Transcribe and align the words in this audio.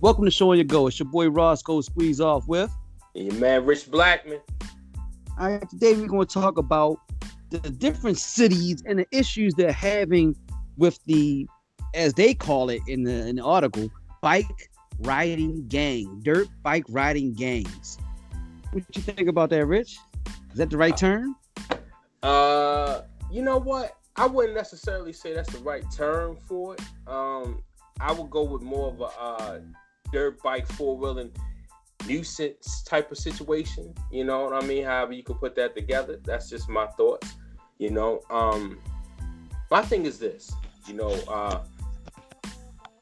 Welcome 0.00 0.24
to 0.24 0.30
Showing 0.32 0.58
Your 0.58 0.64
Go. 0.64 0.88
It's 0.88 0.98
your 0.98 1.08
boy 1.08 1.28
Roscoe 1.28 1.80
Squeeze 1.82 2.20
Off 2.20 2.48
with. 2.48 2.72
And 3.14 3.26
your 3.26 3.34
man 3.34 3.64
Rich 3.66 3.88
Blackman. 3.88 4.40
All 5.38 5.52
right, 5.52 5.70
today 5.70 5.94
we're 5.94 6.08
going 6.08 6.26
to 6.26 6.34
talk 6.34 6.58
about 6.58 6.98
the 7.50 7.60
different 7.60 8.18
cities 8.18 8.82
and 8.84 8.98
the 8.98 9.06
issues 9.12 9.54
they're 9.54 9.70
having 9.70 10.34
with 10.76 10.98
the, 11.06 11.46
as 11.94 12.14
they 12.14 12.34
call 12.34 12.68
it 12.68 12.82
in 12.88 13.04
the, 13.04 13.28
in 13.28 13.36
the 13.36 13.44
article, 13.44 13.88
bike 14.20 14.70
riding 15.00 15.66
gang, 15.68 16.20
dirt 16.22 16.48
bike 16.62 16.84
riding 16.88 17.32
gangs. 17.34 17.98
What 18.72 18.84
you 18.94 19.02
think 19.02 19.28
about 19.28 19.50
that, 19.50 19.66
Rich? 19.66 19.98
Is 20.52 20.56
that 20.56 20.70
the 20.70 20.76
right 20.76 20.96
term? 20.96 21.36
Uh, 22.22 23.02
you 23.30 23.42
know 23.42 23.58
what? 23.58 23.96
I 24.16 24.26
wouldn't 24.26 24.54
necessarily 24.54 25.12
say 25.12 25.32
that's 25.32 25.52
the 25.52 25.60
right 25.60 25.84
term 25.94 26.36
for 26.46 26.74
it. 26.74 26.80
Um, 27.06 27.62
I 28.00 28.12
would 28.12 28.30
go 28.30 28.42
with 28.42 28.62
more 28.62 28.88
of 28.88 29.00
a 29.00 29.04
uh, 29.04 29.60
dirt 30.12 30.42
bike 30.42 30.66
four 30.66 30.96
wheeling 30.96 31.30
nuisance 32.06 32.82
type 32.82 33.10
of 33.12 33.18
situation. 33.18 33.94
You 34.10 34.24
know 34.24 34.44
what 34.44 34.62
I 34.62 34.66
mean? 34.66 34.84
However 34.84 35.12
you 35.12 35.22
could 35.22 35.38
put 35.38 35.54
that 35.56 35.76
together. 35.76 36.18
That's 36.24 36.50
just 36.50 36.68
my 36.68 36.86
thoughts. 36.88 37.34
You 37.78 37.90
know, 37.90 38.20
um, 38.30 38.78
my 39.70 39.82
thing 39.82 40.04
is 40.04 40.18
this. 40.18 40.52
You 40.86 40.94
know, 40.94 41.10
uh, 41.28 41.62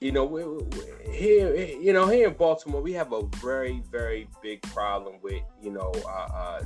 you 0.00 0.12
know, 0.12 0.24
we, 0.24 0.44
we, 0.44 1.10
here, 1.10 1.54
you 1.54 1.92
know, 1.92 2.06
here 2.06 2.28
in 2.28 2.34
Baltimore, 2.34 2.82
we 2.82 2.92
have 2.92 3.12
a 3.12 3.22
very, 3.36 3.82
very 3.90 4.28
big 4.42 4.60
problem 4.62 5.16
with, 5.22 5.42
you 5.62 5.72
know, 5.72 5.92
uh, 6.06 6.28
uh, 6.34 6.62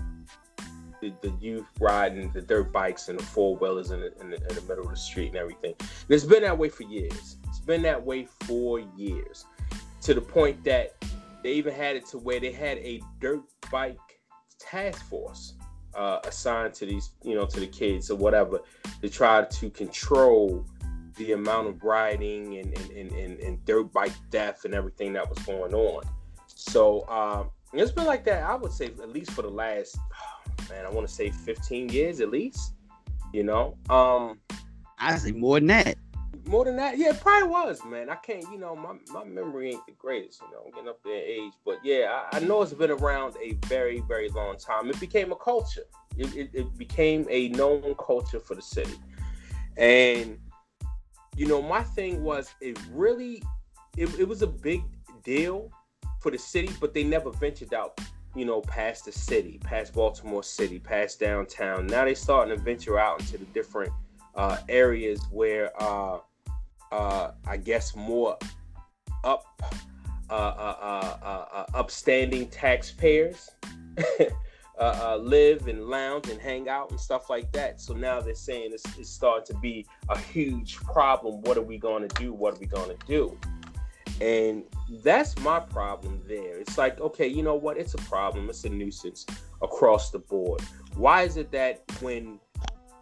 the, 1.00 1.12
the, 1.22 1.32
youth 1.40 1.66
riding 1.78 2.30
the 2.32 2.42
dirt 2.42 2.72
bikes 2.72 3.08
and 3.08 3.18
the 3.18 3.22
four 3.22 3.56
wheelers 3.56 3.90
in, 3.90 4.02
in, 4.02 4.10
in 4.20 4.30
the, 4.30 4.64
middle 4.68 4.84
of 4.84 4.90
the 4.90 4.96
street 4.96 5.28
and 5.28 5.36
everything. 5.36 5.74
And 5.78 6.10
it's 6.10 6.24
been 6.24 6.42
that 6.42 6.58
way 6.58 6.68
for 6.68 6.82
years. 6.82 7.36
It's 7.48 7.60
been 7.60 7.82
that 7.82 8.04
way 8.04 8.26
for 8.42 8.80
years 8.96 9.46
to 10.02 10.14
the 10.14 10.20
point 10.20 10.62
that 10.64 10.94
they 11.42 11.52
even 11.52 11.74
had 11.74 11.96
it 11.96 12.06
to 12.06 12.18
where 12.18 12.40
they 12.40 12.52
had 12.52 12.78
a 12.78 13.00
dirt 13.20 13.42
bike 13.70 13.98
task 14.58 15.04
force 15.06 15.54
uh, 15.94 16.18
assigned 16.24 16.74
to 16.74 16.86
these, 16.86 17.10
you 17.22 17.34
know, 17.34 17.46
to 17.46 17.60
the 17.60 17.66
kids 17.66 18.10
or 18.10 18.16
whatever 18.16 18.60
to 19.00 19.08
try 19.08 19.44
to 19.44 19.70
control 19.70 20.66
the 21.24 21.32
amount 21.32 21.68
of 21.68 21.82
riding 21.82 22.58
and, 22.58 22.76
and, 22.90 23.12
and, 23.12 23.38
and, 23.40 23.64
dirt 23.64 23.92
bike 23.92 24.12
death 24.30 24.64
and 24.64 24.74
everything 24.74 25.12
that 25.12 25.28
was 25.28 25.38
going 25.40 25.74
on. 25.74 26.02
So 26.46 27.06
um, 27.08 27.50
it's 27.72 27.92
been 27.92 28.06
like 28.06 28.24
that, 28.24 28.42
I 28.42 28.54
would 28.54 28.72
say, 28.72 28.86
at 28.86 29.10
least 29.10 29.32
for 29.32 29.42
the 29.42 29.50
last, 29.50 29.98
man, 30.70 30.86
I 30.86 30.90
want 30.90 31.06
to 31.06 31.12
say 31.12 31.30
15 31.30 31.90
years 31.90 32.20
at 32.20 32.30
least, 32.30 32.74
you 33.32 33.42
know. 33.42 33.76
Um, 33.88 34.40
I 34.98 35.16
say 35.16 35.32
more 35.32 35.58
than 35.58 35.68
that 35.68 35.96
more 36.46 36.64
than 36.64 36.76
that, 36.76 36.98
yeah, 36.98 37.10
it 37.10 37.20
probably 37.20 37.48
was, 37.48 37.84
man. 37.84 38.08
I 38.08 38.16
can't, 38.16 38.42
you 38.50 38.58
know, 38.58 38.74
my, 38.74 38.94
my 39.12 39.24
memory 39.24 39.72
ain't 39.72 39.86
the 39.86 39.92
greatest, 39.92 40.40
you 40.40 40.50
know, 40.50 40.62
I'm 40.64 40.72
getting 40.72 40.88
up 40.88 41.00
there 41.04 41.14
in 41.14 41.46
age. 41.46 41.52
But 41.64 41.78
yeah, 41.84 42.24
I, 42.32 42.38
I, 42.38 42.40
know 42.40 42.62
it's 42.62 42.72
been 42.72 42.90
around 42.90 43.36
a 43.40 43.52
very, 43.66 44.00
very 44.00 44.28
long 44.30 44.56
time. 44.56 44.88
It 44.88 44.98
became 44.98 45.32
a 45.32 45.36
culture. 45.36 45.84
It, 46.16 46.34
it, 46.34 46.50
it 46.52 46.78
became 46.78 47.26
a 47.30 47.48
known 47.50 47.94
culture 48.04 48.40
for 48.40 48.54
the 48.54 48.62
city. 48.62 48.94
And, 49.76 50.38
you 51.40 51.46
know, 51.46 51.62
my 51.62 51.82
thing 51.82 52.22
was 52.22 52.54
it 52.60 52.78
really, 52.92 53.42
it, 53.96 54.10
it 54.20 54.28
was 54.28 54.42
a 54.42 54.46
big 54.46 54.82
deal 55.24 55.72
for 56.20 56.30
the 56.30 56.36
city, 56.36 56.68
but 56.82 56.92
they 56.92 57.02
never 57.02 57.30
ventured 57.30 57.72
out, 57.72 57.98
you 58.36 58.44
know, 58.44 58.60
past 58.60 59.06
the 59.06 59.12
city, 59.12 59.58
past 59.64 59.94
Baltimore 59.94 60.42
City, 60.42 60.78
past 60.78 61.18
downtown. 61.18 61.86
Now 61.86 62.04
they 62.04 62.12
starting 62.14 62.54
to 62.54 62.62
venture 62.62 62.98
out 62.98 63.20
into 63.20 63.38
the 63.38 63.46
different 63.46 63.90
uh, 64.34 64.58
areas 64.68 65.22
where 65.30 65.70
uh, 65.82 66.18
uh, 66.92 67.30
I 67.46 67.56
guess 67.56 67.96
more 67.96 68.36
up 69.24 69.46
uh, 70.28 70.34
uh, 70.34 71.16
uh, 71.22 71.46
uh, 71.54 71.66
upstanding 71.72 72.50
taxpayers 72.50 73.50
Uh, 74.80 74.98
uh, 75.02 75.16
live 75.18 75.68
and 75.68 75.84
lounge 75.84 76.30
and 76.30 76.40
hang 76.40 76.66
out 76.66 76.90
and 76.90 76.98
stuff 76.98 77.28
like 77.28 77.52
that. 77.52 77.78
So 77.78 77.92
now 77.92 78.22
they're 78.22 78.34
saying 78.34 78.70
it's, 78.72 78.98
it's 78.98 79.10
starting 79.10 79.44
to 79.54 79.60
be 79.60 79.84
a 80.08 80.16
huge 80.16 80.76
problem. 80.78 81.42
What 81.42 81.58
are 81.58 81.62
we 81.62 81.76
going 81.76 82.08
to 82.08 82.14
do? 82.14 82.32
What 82.32 82.54
are 82.54 82.60
we 82.60 82.64
going 82.64 82.88
to 82.88 83.06
do? 83.06 83.38
And 84.22 84.64
that's 85.04 85.38
my 85.40 85.60
problem 85.60 86.22
there. 86.26 86.58
It's 86.58 86.78
like, 86.78 86.98
okay, 86.98 87.26
you 87.26 87.42
know 87.42 87.56
what? 87.56 87.76
It's 87.76 87.92
a 87.92 87.98
problem. 87.98 88.48
It's 88.48 88.64
a 88.64 88.70
nuisance 88.70 89.26
across 89.60 90.10
the 90.10 90.18
board. 90.18 90.62
Why 90.94 91.24
is 91.24 91.36
it 91.36 91.52
that 91.52 91.82
when 92.00 92.40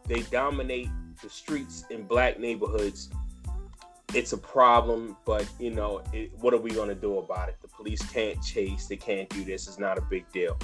they 0.06 0.22
dominate 0.22 0.88
the 1.22 1.30
streets 1.30 1.84
in 1.90 2.08
black 2.08 2.40
neighborhoods, 2.40 3.08
it's 4.14 4.32
a 4.32 4.38
problem, 4.38 5.16
but 5.24 5.46
you 5.58 5.70
know, 5.70 6.02
it, 6.12 6.32
what 6.40 6.54
are 6.54 6.60
we 6.60 6.70
going 6.70 6.88
to 6.88 6.94
do 6.94 7.18
about 7.18 7.48
it? 7.48 7.56
The 7.62 7.68
police 7.68 8.02
can't 8.10 8.42
chase, 8.42 8.86
they 8.86 8.96
can't 8.96 9.28
do 9.28 9.44
this. 9.44 9.68
It's 9.68 9.78
not 9.78 9.98
a 9.98 10.02
big 10.02 10.30
deal. 10.32 10.58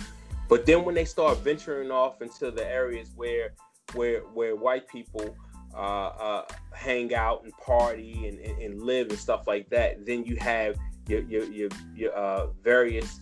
But 0.48 0.66
then 0.66 0.84
when 0.84 0.94
they 0.94 1.04
start 1.04 1.38
venturing 1.38 1.90
off 1.90 2.20
into 2.22 2.50
the 2.50 2.66
areas 2.66 3.10
where 3.16 3.54
where 3.94 4.20
where 4.20 4.56
white 4.56 4.88
people 4.88 5.36
uh, 5.74 5.76
uh, 5.76 6.44
hang 6.72 7.14
out 7.14 7.42
and 7.42 7.52
party 7.58 8.28
and, 8.28 8.38
and, 8.38 8.62
and, 8.62 8.80
live 8.80 9.10
and 9.10 9.18
stuff 9.18 9.46
like 9.48 9.68
that, 9.70 10.06
then 10.06 10.24
you 10.24 10.36
have 10.36 10.76
your 11.08 11.22
your 11.22 11.44
your, 11.44 11.68
your 11.94 12.12
uh, 12.12 12.46
various 12.62 13.20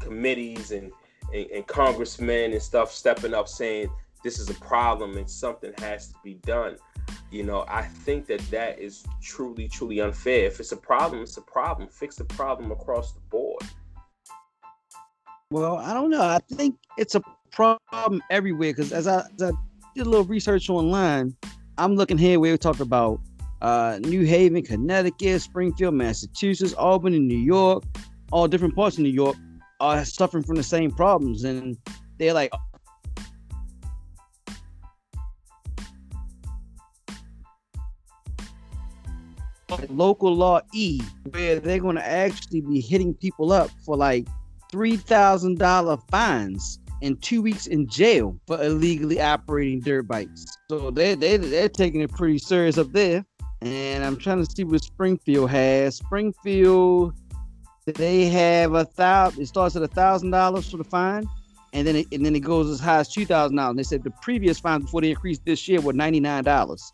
committees 0.00 0.70
and, 0.70 0.92
and 1.34 1.50
and 1.50 1.66
congressmen 1.66 2.52
and 2.52 2.62
stuff 2.62 2.92
stepping 2.92 3.34
up 3.34 3.48
saying 3.48 3.88
this 4.22 4.38
is 4.38 4.50
a 4.50 4.54
problem 4.54 5.16
and 5.16 5.28
something 5.28 5.72
has 5.78 6.08
to 6.08 6.14
be 6.22 6.34
done. 6.34 6.76
You 7.30 7.42
know 7.42 7.64
i 7.68 7.82
think 7.82 8.26
that 8.26 8.40
that 8.50 8.78
is 8.78 9.04
truly 9.22 9.68
truly 9.68 10.00
unfair. 10.00 10.46
If 10.46 10.60
it's 10.60 10.72
a 10.72 10.76
problem 10.76 11.22
it's 11.22 11.38
a 11.38 11.42
problem. 11.42 11.88
Fix 11.88 12.16
the 12.16 12.24
problem 12.24 12.70
across 12.70 13.12
the 13.12 13.20
board 13.30 13.47
well 15.50 15.78
i 15.78 15.94
don't 15.94 16.10
know. 16.10 16.22
I 16.22 16.38
think 16.52 16.76
it's 16.98 17.14
a 17.14 17.22
problem 17.50 18.22
everywhere 18.30 18.72
because 18.72 18.92
as, 18.92 19.06
as, 19.06 19.22
I 19.40 19.50
did 19.94 20.06
a 20.06 20.10
little 20.10 20.24
research 20.24 20.68
online 20.68 21.34
i'm 21.78 21.96
looking 21.96 22.18
here 22.18 22.38
where 22.38 22.52
we 22.52 22.58
talk 22.58 22.80
about 22.80 23.20
uh, 23.62 23.98
new 24.02 24.24
haven 24.24 24.62
connecticut 24.62 25.40
springfield 25.40 25.94
massachusetts 25.94 26.74
albany 26.74 27.18
new 27.18 27.38
york 27.38 27.82
all 28.30 28.46
different 28.46 28.76
parts 28.76 28.98
of 28.98 29.02
new 29.02 29.08
york 29.08 29.36
are 29.80 30.04
suffering 30.04 30.44
from 30.44 30.56
the 30.56 30.62
same 30.62 30.90
problems 30.90 31.44
and 31.44 31.76
they're 32.18 32.34
like 32.34 32.52
local 39.88 40.34
law 40.34 40.60
E, 40.74 41.00
where 41.30 41.60
they're 41.60 41.78
going 41.78 41.96
to 41.96 42.06
actually 42.06 42.60
be 42.60 42.80
hitting 42.80 43.14
people 43.14 43.52
up 43.52 43.70
for 43.84 43.96
like 43.96 44.26
three 44.70 44.96
thousand 44.96 45.58
dollar 45.58 45.96
fines 46.10 46.78
and 47.02 47.20
two 47.22 47.42
weeks 47.42 47.66
in 47.66 47.88
jail 47.88 48.38
for 48.46 48.62
illegally 48.62 49.20
operating 49.20 49.80
dirt 49.80 50.08
bikes. 50.08 50.44
So 50.70 50.90
they 50.90 51.14
they 51.14 51.36
they're 51.36 51.68
taking 51.68 52.00
it 52.00 52.10
pretty 52.10 52.38
serious 52.38 52.78
up 52.78 52.92
there. 52.92 53.24
And 53.60 54.04
I'm 54.04 54.16
trying 54.16 54.44
to 54.44 54.50
see 54.50 54.62
what 54.62 54.84
Springfield 54.84 55.50
has. 55.50 55.96
Springfield, 55.96 57.14
they 57.86 58.26
have 58.26 58.74
a 58.74 58.84
thousand. 58.84 59.42
It 59.42 59.46
starts 59.46 59.74
at 59.74 59.82
a 59.82 59.88
thousand 59.88 60.30
dollars 60.30 60.70
for 60.70 60.76
the 60.76 60.84
fine, 60.84 61.28
and 61.72 61.86
then 61.86 61.96
it, 61.96 62.06
and 62.12 62.24
then 62.24 62.36
it 62.36 62.40
goes 62.40 62.70
as 62.70 62.78
high 62.78 62.98
as 62.98 63.08
two 63.08 63.26
thousand 63.26 63.56
dollars. 63.56 63.76
They 63.76 63.82
said 63.82 64.04
the 64.04 64.12
previous 64.22 64.60
fine 64.60 64.82
before 64.82 65.00
they 65.00 65.10
increased 65.10 65.44
this 65.44 65.66
year 65.66 65.80
were 65.80 65.92
ninety 65.92 66.20
nine 66.20 66.44
dollars. 66.44 66.92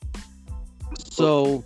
So 0.98 1.64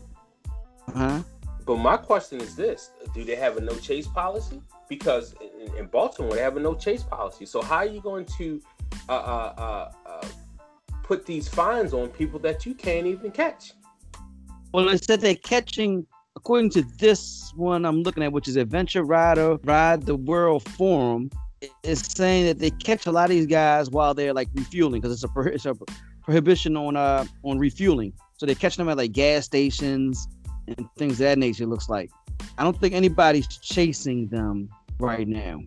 uh-huh. 0.88 1.22
But 1.68 1.76
my 1.76 1.98
question 1.98 2.40
is 2.40 2.56
this: 2.56 2.92
Do 3.12 3.24
they 3.24 3.36
have 3.36 3.58
a 3.58 3.60
no 3.60 3.75
chase 3.75 4.06
policy? 4.06 4.62
Because 4.88 5.34
in, 5.43 5.76
in 5.76 5.87
Baltimore, 5.87 6.32
they 6.32 6.40
have 6.40 6.56
a 6.56 6.60
no 6.60 6.75
chase 6.75 7.02
policy. 7.02 7.44
So 7.44 7.60
how 7.60 7.76
are 7.76 7.87
you 7.87 8.00
going 8.00 8.25
to 8.38 8.62
uh, 9.06 9.12
uh, 9.12 9.54
uh, 9.58 9.93
uh, 10.06 10.28
put 11.02 11.26
these 11.26 11.46
fines 11.46 11.93
on 11.93 12.08
people 12.08 12.38
that 12.38 12.64
you 12.64 12.75
can't 12.75 13.06
even 13.06 13.31
catch? 13.31 13.75
Well, 14.72 14.88
it 14.88 15.04
said 15.04 15.20
they're 15.20 15.34
catching, 15.34 16.06
according 16.37 16.70
to 16.70 16.84
this 16.98 17.52
one 17.54 17.84
I'm 17.84 18.02
looking 18.02 18.22
at, 18.22 18.32
which 18.32 18.48
is 18.48 18.56
Adventure 18.56 19.04
Rider 19.04 19.58
Ride 19.62 20.06
the 20.06 20.16
World 20.16 20.66
Forum, 20.70 21.28
is 21.82 22.00
saying 22.00 22.46
that 22.46 22.60
they 22.60 22.70
catch 22.70 23.04
a 23.04 23.12
lot 23.12 23.25
of 23.25 23.37
these 23.37 23.46
guys 23.46 23.90
while 23.90 24.14
they're 24.14 24.32
like 24.32 24.48
refueling 24.54 25.02
because 25.02 25.22
it's 25.22 25.31
a, 25.37 25.40
it's 25.43 25.66
a 25.66 25.75
prohibition 26.22 26.78
on 26.78 26.96
uh 26.96 27.26
on 27.43 27.58
refueling. 27.58 28.14
So 28.38 28.46
they're 28.46 28.54
catching 28.54 28.82
them 28.82 28.90
at 28.90 28.96
like 28.96 29.12
gas 29.12 29.44
stations 29.44 30.28
and 30.76 30.88
things 30.97 31.15
of 31.15 31.19
that 31.19 31.38
nature 31.38 31.67
looks 31.67 31.88
like. 31.88 32.11
I 32.59 32.65
don't 32.65 32.79
think 32.81 32.94
anybody's 32.94 33.49
chasing 33.49 34.29
them 34.29 34.69
right 34.99 35.26
now. 35.26 35.61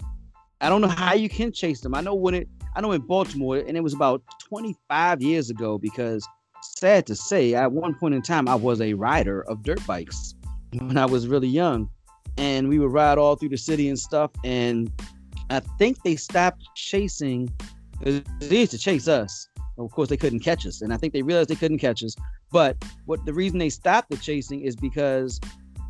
I 0.61 0.69
don't 0.69 0.81
know 0.81 0.87
how 0.87 1.13
you 1.13 1.27
can 1.27 1.51
chase 1.51 1.81
them. 1.81 1.95
I 1.95 2.01
know 2.01 2.13
when 2.15 2.33
it 2.35 2.47
I 2.75 2.81
know 2.81 2.91
in 2.93 3.01
Baltimore, 3.01 3.57
and 3.57 3.75
it 3.75 3.81
was 3.81 3.93
about 3.93 4.21
25 4.47 5.21
years 5.21 5.49
ago 5.49 5.77
because 5.77 6.25
sad 6.61 7.05
to 7.07 7.15
say, 7.15 7.53
at 7.53 7.71
one 7.71 7.95
point 7.95 8.13
in 8.13 8.21
time 8.21 8.47
I 8.47 8.55
was 8.55 8.79
a 8.79 8.93
rider 8.93 9.41
of 9.49 9.63
dirt 9.63 9.85
bikes 9.85 10.35
when 10.73 10.97
I 10.97 11.05
was 11.05 11.27
really 11.27 11.49
young. 11.49 11.89
and 12.37 12.69
we 12.69 12.79
would 12.79 12.91
ride 12.91 13.17
all 13.17 13.35
through 13.35 13.49
the 13.49 13.57
city 13.57 13.89
and 13.89 13.99
stuff. 13.99 14.31
And 14.43 14.91
I 15.49 15.59
think 15.77 16.01
they 16.03 16.15
stopped 16.15 16.63
chasing. 16.75 17.49
They 18.01 18.23
used 18.39 18.71
to 18.71 18.77
chase 18.77 19.07
us. 19.07 19.47
Of 19.77 19.91
course, 19.91 20.09
they 20.09 20.17
couldn't 20.17 20.41
catch 20.41 20.65
us, 20.65 20.81
and 20.81 20.93
I 20.93 20.97
think 20.97 21.13
they 21.13 21.21
realized 21.21 21.49
they 21.49 21.55
couldn't 21.55 21.79
catch 21.79 22.03
us. 22.03 22.15
But 22.51 22.83
what 23.05 23.25
the 23.25 23.33
reason 23.33 23.59
they 23.59 23.69
stopped 23.69 24.09
the 24.09 24.17
chasing 24.17 24.61
is 24.61 24.75
because 24.75 25.39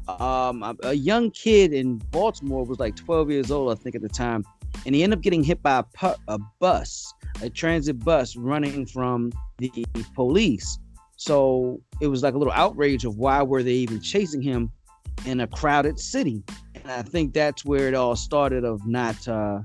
um, 0.07 0.77
a, 0.83 0.93
young 0.93 1.31
kid 1.31 1.73
in 1.73 1.97
Baltimore 2.11 2.65
was 2.65 2.79
like 2.79 2.95
12 2.95 3.31
years 3.31 3.51
old, 3.51 3.71
I 3.71 3.81
think, 3.81 3.95
at 3.95 4.01
the 4.01 4.09
time, 4.09 4.43
and 4.85 4.95
he 4.95 5.03
ended 5.03 5.19
up 5.19 5.23
getting 5.23 5.43
hit 5.43 5.61
by 5.61 5.79
a, 5.79 5.83
pu- 5.83 6.21
a 6.27 6.39
bus, 6.59 7.13
a 7.41 7.49
transit 7.49 7.99
bus 8.03 8.35
running 8.35 8.85
from 8.85 9.31
the 9.57 9.71
police. 10.15 10.79
So 11.17 11.79
it 11.99 12.07
was 12.07 12.23
like 12.23 12.33
a 12.33 12.37
little 12.37 12.53
outrage 12.53 13.05
of 13.05 13.17
why 13.17 13.43
were 13.43 13.63
they 13.63 13.73
even 13.73 14.01
chasing 14.01 14.41
him 14.41 14.71
in 15.25 15.41
a 15.41 15.47
crowded 15.47 15.99
city? 15.99 16.43
And 16.75 16.91
I 16.91 17.03
think 17.03 17.33
that's 17.33 17.63
where 17.63 17.87
it 17.87 17.93
all 17.93 18.15
started 18.15 18.63
of 18.63 18.85
not, 18.87 19.27
uh, 19.27 19.59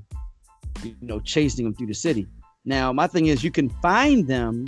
you 0.83 0.95
know, 1.01 1.19
chasing 1.19 1.65
him 1.65 1.73
through 1.73 1.87
the 1.87 1.95
city. 1.95 2.27
Now, 2.63 2.93
my 2.93 3.07
thing 3.07 3.27
is, 3.27 3.43
you 3.43 3.51
can 3.51 3.69
find 3.69 4.27
them. 4.27 4.67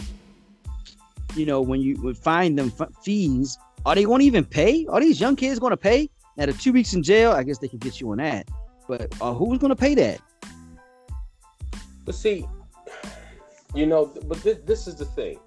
You 1.36 1.46
know, 1.46 1.62
when 1.62 1.81
you 1.81 2.02
would 2.02 2.18
find 2.18 2.58
them 2.58 2.72
f- 2.80 2.90
fees, 3.04 3.58
are 3.86 3.96
they 3.96 4.04
going 4.04 4.20
to 4.20 4.26
even 4.26 4.46
pay? 4.46 4.86
Are 4.88 5.00
these 5.00 5.20
young 5.20 5.36
kids 5.36 5.60
going 5.60 5.72
to 5.72 5.78
pay? 5.78 6.10
Now, 6.38 6.46
the 6.46 6.54
two 6.54 6.74
weeks 6.74 6.94
in 6.94 7.04
jail, 7.04 7.31
I 7.31 7.44
guess 7.44 7.58
they 7.58 7.68
could 7.68 7.81
get 7.81 8.00
you 8.00 8.12
on 8.12 8.18
that. 8.18 8.48
But 8.88 9.14
uh, 9.22 9.34
who's 9.34 9.60
going 9.60 9.70
to 9.70 9.76
pay 9.76 9.94
that? 9.96 10.22
But 12.06 12.16
see, 12.16 12.48
you 13.76 13.86
know, 13.86 14.06
but 14.26 14.42
this, 14.42 14.58
this 14.66 14.88
is 14.88 14.96
the 14.96 15.06
thing, 15.06 15.40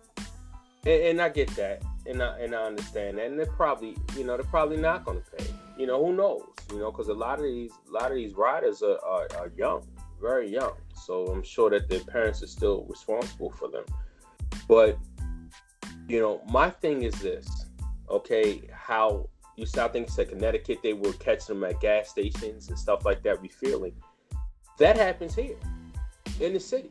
and, 0.86 1.02
and, 1.02 1.20
I 1.20 1.28
get 1.28 1.48
that, 1.56 1.82
and 2.06 2.22
I 2.22 2.38
and 2.38 2.54
I 2.54 2.62
understand 2.62 3.18
that, 3.18 3.26
and 3.26 3.38
they're 3.38 3.46
probably, 3.46 3.96
you 4.16 4.22
know, 4.22 4.36
they're 4.36 4.46
probably 4.46 4.76
not 4.76 5.04
going 5.04 5.20
to 5.20 5.30
pay. 5.36 5.52
You 5.76 5.86
know, 5.86 6.04
who 6.04 6.14
knows? 6.14 6.44
You 6.70 6.78
know, 6.78 6.92
because 6.92 7.08
a 7.08 7.14
lot 7.14 7.38
of 7.38 7.44
these, 7.44 7.72
a 7.88 7.92
lot 7.92 8.10
of 8.10 8.16
these 8.16 8.34
riders 8.34 8.82
are, 8.82 8.98
are, 9.04 9.26
are 9.36 9.50
young, 9.56 9.84
very 10.20 10.48
young. 10.48 10.74
So 10.94 11.26
I'm 11.26 11.42
sure 11.42 11.70
that 11.70 11.88
their 11.88 12.00
parents 12.00 12.42
are 12.42 12.46
still 12.46 12.86
responsible 12.88 13.50
for 13.50 13.68
them. 13.68 13.84
But 14.68 14.98
you 16.12 16.20
know, 16.20 16.42
my 16.50 16.68
thing 16.68 17.04
is 17.04 17.14
this. 17.22 17.48
Okay, 18.10 18.68
how 18.70 19.30
you 19.56 19.66
I 19.78 19.88
think 19.88 20.10
said 20.10 20.28
Connecticut, 20.28 20.80
they 20.82 20.92
were 20.92 21.14
catching 21.14 21.58
them 21.58 21.64
at 21.64 21.80
gas 21.80 22.10
stations 22.10 22.68
and 22.68 22.78
stuff 22.78 23.06
like 23.06 23.22
that, 23.22 23.40
refueling. 23.40 23.94
That 24.78 24.96
happens 24.96 25.34
here 25.34 25.56
in 26.38 26.52
the 26.52 26.60
city. 26.60 26.90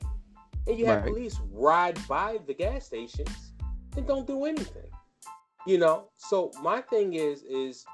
And 0.65 0.77
you 0.77 0.88
have 0.88 1.03
right. 1.03 1.13
police 1.13 1.39
ride 1.51 2.00
by 2.07 2.39
the 2.47 2.53
gas 2.56 2.85
stations 2.88 3.51
and 3.95 4.07
don't 4.07 4.25
do 4.25 4.45
anything. 4.45 4.89
You 5.68 5.77
know, 5.77 6.09
so 6.18 6.51
my 6.63 6.81
thing 6.81 7.13
is 7.13 7.44
is 7.44 7.85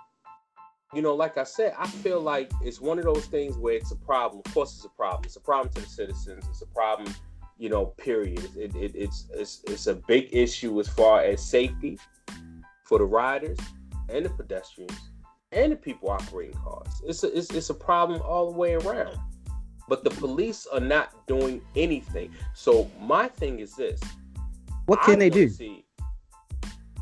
you 0.94 1.02
know, 1.02 1.14
like 1.14 1.38
I 1.38 1.44
said, 1.44 1.74
I 1.78 1.88
feel 1.88 2.22
like 2.22 2.50
it's 2.64 2.80
one 2.80 2.98
of 2.98 3.04
those 3.04 3.26
things 3.26 3.58
where 3.58 3.74
it's 3.74 3.92
a 3.92 3.98
problem. 3.98 4.42
Of 4.46 4.54
course, 4.54 4.76
it's 4.78 4.86
a 4.86 4.90
problem. 4.90 5.24
It's 5.26 5.36
a 5.36 5.42
problem 5.42 5.74
to 5.74 5.82
the 5.82 5.88
citizens. 5.88 6.46
It's 6.50 6.62
a 6.62 6.68
problem, 6.68 7.14
you 7.58 7.70
know. 7.70 7.88
Period. 7.98 8.50
It, 8.56 8.76
it, 8.76 8.92
it's 8.96 9.28
it's 9.34 9.64
it's 9.68 9.88
a 9.88 9.96
big 9.96 10.30
issue 10.32 10.80
as 10.80 10.88
far 10.88 11.22
as 11.22 11.44
safety 11.44 12.00
for 12.84 13.00
the 13.00 13.06
riders 13.06 13.58
and 14.10 14.26
the 14.26 14.30
pedestrians 14.30 14.98
and 15.52 15.72
the 15.72 15.76
people 15.76 16.10
operating 16.10 16.56
cars. 16.56 17.02
It's 17.06 17.24
a 17.24 17.38
it's, 17.38 17.52
it's 17.52 17.70
a 17.70 17.74
problem 17.74 18.22
all 18.22 18.52
the 18.52 18.58
way 18.58 18.76
around. 18.76 19.18
But 19.90 20.04
the 20.04 20.10
police 20.10 20.68
are 20.68 20.82
not 20.82 21.26
doing 21.28 21.62
anything. 21.76 22.34
So 22.54 22.92
my 23.00 23.30
thing 23.30 23.60
is 23.60 23.76
this: 23.76 24.00
What 24.86 25.02
can 25.02 25.16
I 25.16 25.20
they 25.20 25.30
do? 25.30 25.50
See, 25.50 25.86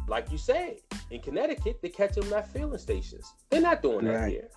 like 0.07 0.31
you 0.31 0.37
said, 0.37 0.77
in 1.09 1.21
Connecticut, 1.21 1.79
they 1.81 1.89
catch 1.89 2.13
them 2.15 2.31
at 2.33 2.47
filling 2.51 2.77
stations. 2.77 3.33
They're 3.49 3.61
not 3.61 3.81
doing 3.81 4.05
that 4.05 4.29
here. 4.29 4.49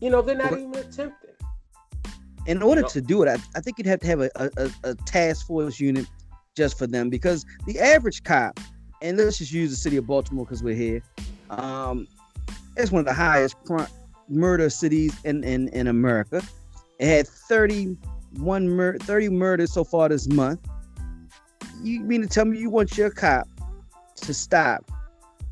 You 0.00 0.10
know, 0.10 0.22
they're 0.22 0.36
not 0.36 0.52
even 0.52 0.74
attempting. 0.74 1.30
In 2.46 2.62
order 2.62 2.82
to 2.82 3.00
do 3.00 3.22
it, 3.22 3.28
I, 3.28 3.36
I, 3.56 3.60
think 3.60 3.78
you'd 3.78 3.86
have 3.86 4.00
to 4.00 4.06
have 4.06 4.20
a, 4.20 4.30
a, 4.36 4.70
a 4.84 4.94
task 4.94 5.46
force 5.46 5.80
unit 5.80 6.06
just 6.56 6.78
for 6.78 6.86
them 6.86 7.10
because 7.10 7.44
the 7.66 7.78
average 7.80 8.22
cop, 8.22 8.60
and 9.02 9.18
let's 9.18 9.38
just 9.38 9.52
use 9.52 9.70
the 9.70 9.76
city 9.76 9.96
of 9.96 10.06
Baltimore 10.06 10.44
because 10.44 10.62
we're 10.62 10.74
here, 10.74 11.02
um, 11.50 12.06
it's 12.76 12.92
one 12.92 13.00
of 13.00 13.06
the 13.06 13.12
highest 13.12 13.56
murder 14.28 14.70
cities 14.70 15.14
in, 15.24 15.42
in, 15.44 15.68
in 15.68 15.86
America. 15.86 16.42
It 16.98 17.08
had 17.08 17.28
31 17.28 18.68
mur- 18.68 18.98
30 18.98 19.28
murders 19.30 19.72
so 19.72 19.84
far 19.84 20.08
this 20.08 20.28
month. 20.28 20.60
You 21.82 22.00
mean 22.00 22.22
to 22.22 22.28
tell 22.28 22.44
me 22.44 22.58
you 22.58 22.70
want 22.70 22.96
your 22.96 23.10
cop 23.10 23.46
to 24.16 24.34
stop 24.34 24.90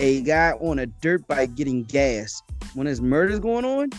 a 0.01 0.23
guy 0.23 0.53
on 0.53 0.79
a 0.79 0.87
dirt 0.87 1.27
bike 1.29 1.55
getting 1.55 1.85
gas 1.85 2.43
when 2.75 2.87
his 2.87 3.01
murder's 3.01 3.41
going 3.41 3.65
on? 3.65 3.91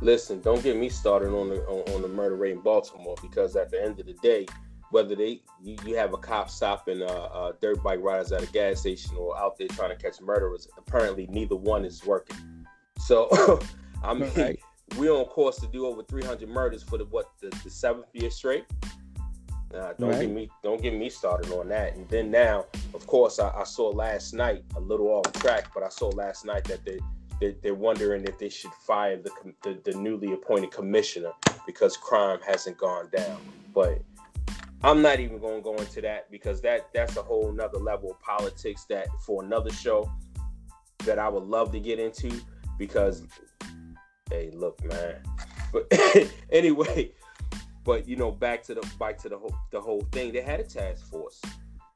Listen, 0.00 0.40
don't 0.40 0.62
get 0.62 0.76
me 0.76 0.88
started 0.88 1.30
on 1.34 1.48
the 1.48 1.64
on, 1.66 1.94
on, 1.94 2.02
the 2.02 2.08
murder 2.08 2.36
rate 2.36 2.52
in 2.52 2.60
Baltimore 2.60 3.16
because 3.20 3.56
at 3.56 3.70
the 3.70 3.82
end 3.82 3.98
of 3.98 4.06
the 4.06 4.14
day, 4.14 4.46
whether 4.90 5.16
they 5.16 5.42
you, 5.60 5.76
you 5.84 5.96
have 5.96 6.14
a 6.14 6.16
cop 6.16 6.48
stopping 6.50 7.02
uh, 7.02 7.06
uh, 7.06 7.52
dirt 7.60 7.82
bike 7.82 8.00
riders 8.00 8.30
at 8.30 8.42
a 8.42 8.46
gas 8.46 8.80
station 8.80 9.16
or 9.16 9.36
out 9.38 9.58
there 9.58 9.68
trying 9.68 9.90
to 9.90 9.96
catch 9.96 10.20
murderers, 10.20 10.68
apparently 10.76 11.26
neither 11.26 11.56
one 11.56 11.84
is 11.84 12.04
working. 12.06 12.36
So, 13.00 13.60
I 14.04 14.14
mean, 14.14 14.30
right. 14.36 14.58
we're 14.96 15.12
on 15.12 15.24
course 15.26 15.58
to 15.60 15.66
do 15.66 15.86
over 15.86 16.02
300 16.02 16.48
murders 16.48 16.82
for 16.82 16.98
the 16.98 17.04
what 17.06 17.32
the, 17.40 17.50
the 17.64 17.70
seventh 17.70 18.06
year 18.12 18.30
straight. 18.30 18.66
Uh, 19.74 19.92
don't 19.98 20.10
right. 20.10 20.20
get 20.22 20.30
me 20.30 20.48
don't 20.62 20.80
get 20.80 20.94
me 20.94 21.10
started 21.10 21.52
on 21.52 21.68
that. 21.68 21.94
And 21.94 22.08
then 22.08 22.30
now, 22.30 22.66
of 22.94 23.06
course, 23.06 23.38
I, 23.38 23.50
I, 23.50 23.64
saw 23.64 23.88
last 23.88 24.32
night 24.32 24.64
a 24.76 24.80
little 24.80 25.08
off 25.08 25.30
track, 25.34 25.74
but 25.74 25.82
I 25.82 25.90
saw 25.90 26.08
last 26.08 26.46
night 26.46 26.64
that 26.64 26.86
they, 26.86 27.00
they 27.40 27.68
are 27.68 27.74
wondering 27.74 28.24
if 28.24 28.38
they 28.38 28.48
should 28.48 28.72
fire 28.72 29.16
the, 29.16 29.30
the, 29.62 29.78
the 29.84 29.96
newly 29.98 30.32
appointed 30.32 30.70
commissioner 30.70 31.32
because 31.66 31.96
crime 31.96 32.40
hasn't 32.46 32.76
gone 32.78 33.08
down. 33.14 33.38
But 33.74 34.02
I'm 34.82 35.02
not 35.02 35.20
even 35.20 35.38
going 35.38 35.56
to 35.56 35.62
go 35.62 35.76
into 35.76 36.00
that 36.02 36.30
because 36.30 36.60
that 36.62 36.88
that's 36.94 37.16
a 37.16 37.22
whole 37.22 37.52
nother 37.52 37.78
level 37.78 38.12
of 38.12 38.20
politics 38.20 38.84
that 38.88 39.08
for 39.24 39.42
another 39.42 39.70
show 39.70 40.10
that 41.04 41.18
I 41.18 41.28
would 41.28 41.44
love 41.44 41.72
to 41.72 41.80
get 41.80 41.98
into 41.98 42.30
because 42.78 43.24
hey, 44.30 44.50
look, 44.52 44.82
man. 44.84 45.22
But 45.72 45.92
anyway, 46.52 47.12
but 47.84 48.08
you 48.08 48.16
know, 48.16 48.30
back 48.30 48.62
to 48.64 48.74
the 48.74 48.88
back 48.98 49.18
to 49.18 49.28
the 49.28 49.38
whole 49.38 49.54
the 49.70 49.80
whole 49.80 50.06
thing. 50.12 50.32
They 50.32 50.42
had 50.42 50.60
a 50.60 50.64
task 50.64 51.10
force, 51.10 51.40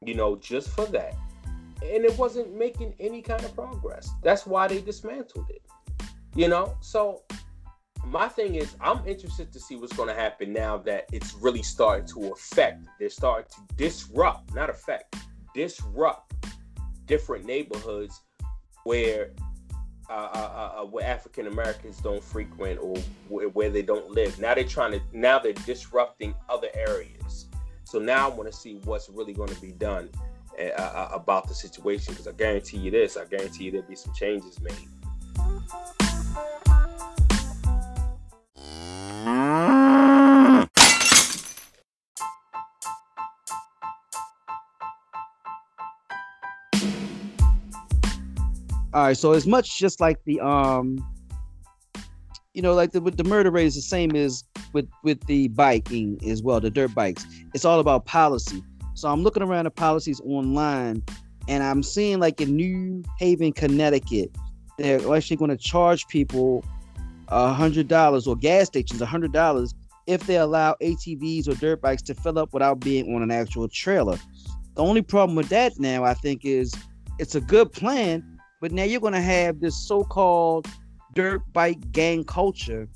you 0.05 0.15
know, 0.15 0.37
just 0.37 0.71
for 0.71 0.87
that, 0.87 1.15
and 1.83 2.05
it 2.05 2.17
wasn't 2.19 2.55
making 2.57 2.95
any 3.01 3.23
kind 3.23 3.43
of 3.45 3.55
progress. 3.55 4.11
That's 4.23 4.47
why 4.47 4.69
they 4.69 4.81
dismantled 4.81 5.47
it. 5.51 5.63
You 6.35 6.49
know, 6.49 6.77
so 6.81 7.23
my 8.07 8.29
thing 8.29 8.55
is, 8.57 8.75
I'm 8.81 9.07
interested 9.07 9.53
to 9.53 9.61
see 9.61 9.77
what's 9.77 9.93
going 9.93 10.09
to 10.09 10.15
happen 10.15 10.53
now 10.53 10.79
that 10.79 11.09
it's 11.13 11.35
really 11.35 11.63
starting 11.63 12.07
to 12.09 12.33
affect. 12.33 12.87
They're 12.99 13.11
starting 13.11 13.51
to 13.55 13.75
disrupt, 13.77 14.55
not 14.55 14.71
affect, 14.71 15.17
disrupt 15.55 16.35
different 17.07 17.45
neighborhoods 17.45 18.23
where 18.85 19.31
uh, 20.11 20.29
uh, 20.35 20.83
uh, 20.83 20.85
where 20.85 21.07
African 21.07 21.47
Americans 21.47 21.99
don't 21.99 22.23
frequent 22.23 22.79
or 22.81 22.97
where, 23.29 23.49
where, 23.49 23.71
they 23.71 23.83
don't 23.83 24.11
live. 24.11 24.39
Now 24.39 24.55
they're 24.55 24.65
trying 24.65 24.93
to 24.93 25.01
now 25.13 25.39
they're 25.39 25.53
disrupting 25.53 26.35
other 26.51 26.69
areas. 26.75 27.47
So 27.85 27.99
now 27.99 28.29
I 28.29 28.35
want 28.35 28.51
to 28.51 28.57
see 28.57 28.75
what's 28.85 29.09
really 29.09 29.33
going 29.33 29.49
to 29.49 29.61
be 29.61 29.73
done 29.73 30.11
uh, 30.59 31.09
about 31.13 31.49
the 31.49 31.55
situation 31.55 32.13
because 32.13 32.29
I 32.29 32.33
guarantee 32.33 32.79
you 32.79 32.91
this: 32.91 33.17
I 33.17 33.25
guarantee 33.25 33.65
you 33.65 33.71
there'll 33.73 33.89
be 33.89 33.97
some 33.97 34.15
changes 34.15 34.61
made. 34.61 34.75
All 48.95 49.05
right, 49.05 49.17
so 49.17 49.33
as 49.33 49.47
much 49.47 49.79
just 49.79 50.01
like 50.01 50.23
the 50.27 50.39
um, 50.41 50.99
you 52.53 52.61
know, 52.61 52.75
like 52.75 52.93
the 52.93 53.01
with 53.01 53.17
the 53.17 53.25
murder 53.25 53.51
rate 53.51 53.67
is 53.67 53.75
the 53.75 53.81
same 53.81 54.15
as 54.15 54.45
with 54.73 54.89
with 55.03 55.25
the 55.27 55.49
biking 55.49 56.19
as 56.29 56.43
well, 56.43 56.61
the 56.61 56.71
dirt 56.71 56.95
bikes. 56.95 57.27
It's 57.55 57.65
all 57.65 57.81
about 57.81 58.05
policy. 58.05 58.63
So 58.95 59.09
I'm 59.09 59.23
looking 59.23 59.43
around 59.43 59.65
the 59.65 59.71
policies 59.71 60.21
online, 60.25 61.03
and 61.49 61.63
I'm 61.63 61.83
seeing 61.83 62.21
like 62.21 62.41
in 62.41 62.57
New 62.57 63.03
Haven, 63.19 63.53
Connecticut, 63.53 64.31
they're 64.79 65.15
actually 65.15 65.37
going 65.37 65.51
to 65.51 65.57
charge 65.57 66.07
people 66.09 66.65
a 67.29 67.53
hundred 67.53 67.89
dollars 67.89 68.27
or 68.27 68.37
gas 68.37 68.67
stations 68.67 69.01
a 69.01 69.07
hundred 69.07 69.33
dollars 69.33 69.75
if 70.07 70.27
they 70.27 70.37
allow 70.37 70.77
ATVs 70.83 71.49
or 71.49 71.55
dirt 71.55 71.81
bikes 71.81 72.03
to 72.03 72.15
fill 72.15 72.39
up 72.39 72.53
without 72.53 72.81
being 72.81 73.15
on 73.15 73.23
an 73.23 73.31
actual 73.31 73.69
trailer. 73.69 74.19
The 74.75 74.83
only 74.83 75.03
problem 75.03 75.37
with 75.37 75.49
that 75.49 75.79
now, 75.79 76.05
I 76.05 76.15
think, 76.15 76.45
is 76.45 76.75
it's 77.19 77.35
a 77.35 77.41
good 77.41 77.73
plan, 77.73 78.39
but 78.61 78.73
now 78.73 78.85
you're 78.85 79.01
going 79.01 79.13
to 79.13 79.21
have 79.21 79.61
this 79.61 79.77
so-called 79.87 80.67
dirt 81.15 81.41
bike 81.53 81.93
gang 81.93 82.25
culture, 82.25 82.89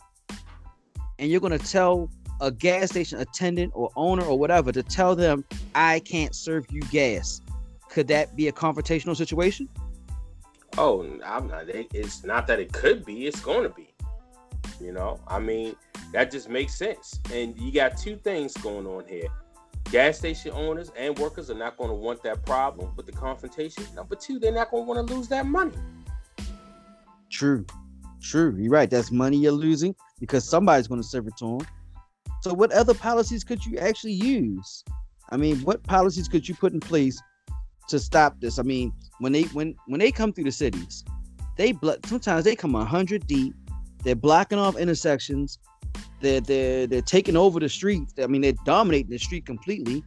and 1.19 1.31
you're 1.31 1.41
going 1.41 1.57
to 1.57 1.65
tell 1.65 2.11
a 2.41 2.51
gas 2.51 2.91
station 2.91 3.19
attendant 3.19 3.73
or 3.75 3.91
owner 3.97 4.25
or 4.25 4.39
whatever 4.39 4.73
to 4.73 4.83
tell 4.83 5.17
them, 5.17 5.45
"I 5.75 6.01
can't 6.01 6.35
serve 6.35 6.67
you 6.71 6.81
gas." 6.83 7.41
Could 7.89 8.09
that 8.09 8.37
be 8.37 8.49
a 8.49 8.53
confrontational 8.53 9.17
situation? 9.17 9.69
Oh, 10.79 11.03
I'm 11.25 11.49
not. 11.49 11.69
It's 11.69 12.25
not 12.25 12.47
that 12.49 12.61
it 12.61 12.73
could 12.73 13.05
be. 13.05 13.27
It's 13.27 13.41
going 13.41 13.63
to 13.63 13.71
be. 13.71 13.95
You 14.81 14.93
know, 14.93 15.19
I 15.27 15.39
mean, 15.39 15.77
that 16.13 16.31
just 16.31 16.49
makes 16.49 16.75
sense. 16.75 17.19
And 17.33 17.59
you 17.59 17.73
got 17.73 17.97
two 17.97 18.17
things 18.17 18.53
going 18.55 18.87
on 18.87 19.07
here. 19.09 19.29
Gas 19.91 20.19
station 20.19 20.51
owners 20.53 20.91
and 20.97 21.19
workers 21.19 21.49
are 21.49 21.55
not 21.55 21.77
going 21.79 21.91
to 21.91 21.97
want 21.97 22.23
that 22.25 22.45
problem 22.45 22.93
with 22.97 23.07
the 23.07 23.13
confrontation. 23.13 23.85
Number 23.95 24.17
two, 24.17 24.39
they're 24.39 24.53
not 24.53 24.71
going 24.71 24.85
to 24.85 24.93
want 24.93 25.09
to 25.09 25.15
lose 25.15 25.29
that 25.29 25.47
money. 25.47 25.77
True. 27.31 27.65
True. 28.21 28.57
You're 28.59 28.73
right. 28.73 28.91
That's 28.91 29.13
money 29.13 29.37
you're 29.39 29.53
losing 29.53 29.95
because 30.19 30.47
somebody's 30.49 30.89
going 30.89 31.01
to 31.01 31.07
serve 31.07 31.29
it 31.29 31.37
to 31.39 31.59
them. 31.59 31.67
So, 32.47 32.55
what 32.55 32.71
other 32.71 32.95
policies 32.95 33.43
could 33.43 33.67
you 33.67 33.77
actually 33.79 34.13
use? 34.13 34.85
I 35.31 35.37
mean, 35.37 35.57
what 35.63 35.83
policies 35.83 36.29
could 36.29 36.49
you 36.49 36.55
put 36.55 36.73
in 36.73 36.79
place 36.79 37.21
to 37.89 37.99
stop 37.99 38.39
this? 38.39 38.61
I 38.61 38.63
mean, 38.63 38.93
when 39.19 39.33
they 39.33 39.43
when 39.47 39.75
when 39.89 39.99
they 39.99 40.13
come 40.13 40.33
through 40.33 40.45
the 40.45 40.53
cities, 40.53 41.03
they 41.57 41.75
sometimes 42.05 42.45
they 42.45 42.55
come 42.55 42.73
hundred 42.75 43.27
deep. 43.27 43.53
They're 44.05 44.15
blocking 44.15 44.61
off 44.61 44.77
intersections. 44.77 45.59
They're 46.21 46.41
they're 46.41 46.87
they're 46.87 47.03
taking 47.03 47.37
over 47.37 47.59
the 47.59 47.69
streets. 47.69 48.15
I 48.23 48.29
mean, 48.29 48.43
they're 48.43 48.63
dominating 48.65 49.11
the 49.11 49.19
street 49.19 49.45
completely, 49.45 50.05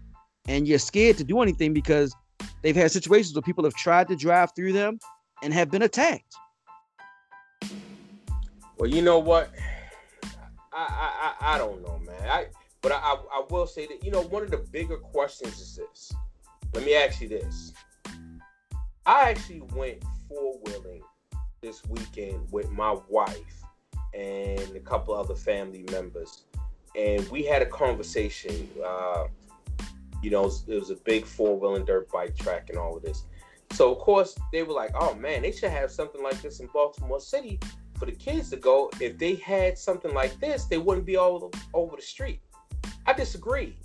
and 0.47 0.65
you're 0.65 0.79
scared 0.79 1.17
to 1.17 1.25
do 1.25 1.41
anything 1.41 1.73
because 1.73 2.15
they've 2.61 2.73
had 2.73 2.89
situations 2.89 3.35
where 3.35 3.41
people 3.41 3.65
have 3.65 3.75
tried 3.75 4.07
to 4.07 4.15
drive 4.15 4.55
through 4.55 4.71
them 4.71 4.97
and 5.43 5.53
have 5.53 5.69
been 5.69 5.81
attacked. 5.81 6.33
Well, 8.77 8.89
you 8.89 9.01
know 9.01 9.19
what? 9.19 9.51
I 10.73 11.33
I, 11.39 11.55
I 11.55 11.57
don't 11.57 11.81
know, 11.83 11.99
man. 11.99 12.29
I 12.29 12.47
but 12.81 12.91
I, 12.91 13.17
I 13.33 13.43
will 13.49 13.67
say 13.67 13.87
that 13.87 14.03
you 14.03 14.11
know 14.11 14.21
one 14.21 14.43
of 14.43 14.51
the 14.51 14.57
bigger 14.57 14.97
questions 14.97 15.59
is 15.59 15.75
this. 15.75 16.13
Let 16.73 16.85
me 16.85 16.95
ask 16.95 17.21
you 17.21 17.27
this. 17.27 17.73
I 19.05 19.29
actually 19.29 19.61
went 19.73 20.03
four 20.27 20.59
wheeling 20.63 21.01
this 21.61 21.83
weekend 21.85 22.47
with 22.51 22.69
my 22.69 22.95
wife 23.09 23.63
and 24.13 24.75
a 24.75 24.79
couple 24.79 25.13
other 25.13 25.35
family 25.35 25.83
members, 25.91 26.43
and 26.95 27.27
we 27.29 27.43
had 27.43 27.61
a 27.61 27.65
conversation. 27.65 28.69
Uh, 28.83 29.25
you 30.21 30.29
know, 30.29 30.51
it 30.67 30.79
was 30.79 30.89
a 30.89 30.95
big 30.95 31.25
four 31.25 31.57
wheeling 31.59 31.85
dirt 31.85 32.09
bike 32.11 32.37
track 32.37 32.69
and 32.69 32.77
all 32.77 32.97
of 32.97 33.03
this. 33.03 33.23
So 33.71 33.91
of 33.93 33.99
course 33.99 34.37
they 34.51 34.63
were 34.63 34.73
like, 34.73 34.91
"Oh 34.95 35.15
man, 35.15 35.41
they 35.41 35.51
should 35.51 35.71
have 35.71 35.91
something 35.91 36.21
like 36.23 36.41
this 36.41 36.59
in 36.59 36.67
Baltimore 36.67 37.19
City 37.19 37.59
for 37.99 38.05
the 38.05 38.13
kids 38.13 38.49
to 38.51 38.57
go. 38.57 38.89
If 38.99 39.17
they 39.17 39.35
had 39.35 39.77
something 39.77 40.13
like 40.13 40.39
this, 40.39 40.65
they 40.65 40.77
wouldn't 40.77 41.05
be 41.05 41.17
all 41.17 41.51
over 41.73 41.95
the 41.95 42.01
street." 42.01 42.41
I 43.05 43.13
disagreed. 43.13 43.75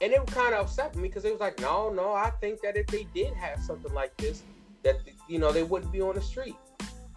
And 0.00 0.12
it 0.12 0.20
was 0.20 0.34
kind 0.34 0.52
of 0.52 0.66
upset 0.66 0.96
me 0.96 1.02
because 1.02 1.24
it 1.24 1.30
was 1.30 1.40
like, 1.40 1.60
no, 1.60 1.88
no, 1.88 2.12
I 2.12 2.30
think 2.40 2.60
that 2.62 2.76
if 2.76 2.88
they 2.88 3.06
did 3.14 3.34
have 3.34 3.62
something 3.62 3.94
like 3.94 4.16
this, 4.16 4.42
that 4.82 4.96
you 5.28 5.38
know 5.38 5.52
they 5.52 5.62
wouldn't 5.62 5.92
be 5.92 6.00
on 6.00 6.16
the 6.16 6.20
street. 6.20 6.56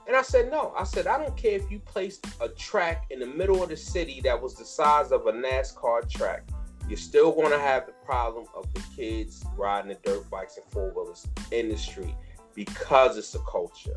And 0.07 0.15
I 0.15 0.21
said, 0.21 0.51
no. 0.51 0.71
I 0.77 0.83
said, 0.83 1.07
I 1.07 1.17
don't 1.17 1.35
care 1.35 1.53
if 1.53 1.71
you 1.71 1.79
placed 1.79 2.27
a 2.39 2.49
track 2.49 3.05
in 3.09 3.19
the 3.19 3.25
middle 3.25 3.63
of 3.63 3.69
the 3.69 3.77
city 3.77 4.21
that 4.23 4.39
was 4.39 4.53
the 4.53 4.65
size 4.65 5.11
of 5.11 5.25
a 5.25 5.31
NASCAR 5.31 6.07
track. 6.07 6.43
You're 6.87 6.97
still 6.97 7.31
going 7.31 7.49
to 7.49 7.59
have 7.59 7.87
the 7.87 7.93
problem 8.05 8.45
of 8.55 8.71
the 8.75 8.83
kids 8.95 9.43
riding 9.57 9.89
the 9.89 9.97
dirt 10.03 10.29
bikes 10.29 10.57
and 10.57 10.65
four 10.67 10.91
wheelers 10.91 11.25
in 11.51 11.69
the 11.69 11.77
street 11.77 12.13
because 12.53 13.17
it's 13.17 13.33
a 13.33 13.39
culture, 13.39 13.95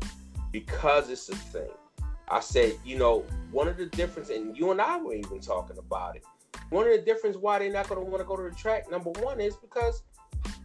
because 0.51 1.09
it's 1.09 1.29
a 1.29 1.35
thing. 1.35 1.69
I 2.29 2.39
said, 2.39 2.75
you 2.85 2.97
know, 2.97 3.25
one 3.51 3.67
of 3.67 3.77
the 3.77 3.87
difference, 3.87 4.29
and 4.29 4.55
you 4.55 4.71
and 4.71 4.79
I 4.79 4.97
were 4.97 5.15
even 5.15 5.39
talking 5.39 5.77
about 5.77 6.15
it. 6.15 6.23
One 6.69 6.85
of 6.85 6.91
the 6.91 6.99
difference 6.99 7.37
why 7.37 7.59
they're 7.59 7.71
not 7.71 7.87
to 8.03 8.09
want 8.09 8.21
to 8.21 8.25
go 8.25 8.35
to 8.35 8.43
the 8.43 8.55
track, 8.55 8.89
number 8.91 9.09
one, 9.11 9.39
is 9.39 9.55
because 9.55 10.03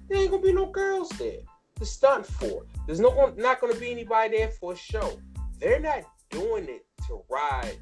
there 0.09 0.19
ain't 0.19 0.31
to 0.33 0.39
be 0.39 0.53
no 0.53 0.67
girls 0.67 1.09
there 1.11 1.41
to 1.77 1.87
stunt 1.87 2.27
for. 2.27 2.67
There's 2.87 3.01
no 3.01 3.33
not 3.37 3.61
to 3.75 3.81
be 3.81 3.91
anybody 3.91 4.37
there 4.37 4.51
for 4.51 4.75
a 4.75 4.77
show. 4.77 5.19
They're 5.59 5.81
not 5.81 6.05
doing 6.31 6.69
it 6.69 6.85
to 7.07 7.23
ride, 7.31 7.79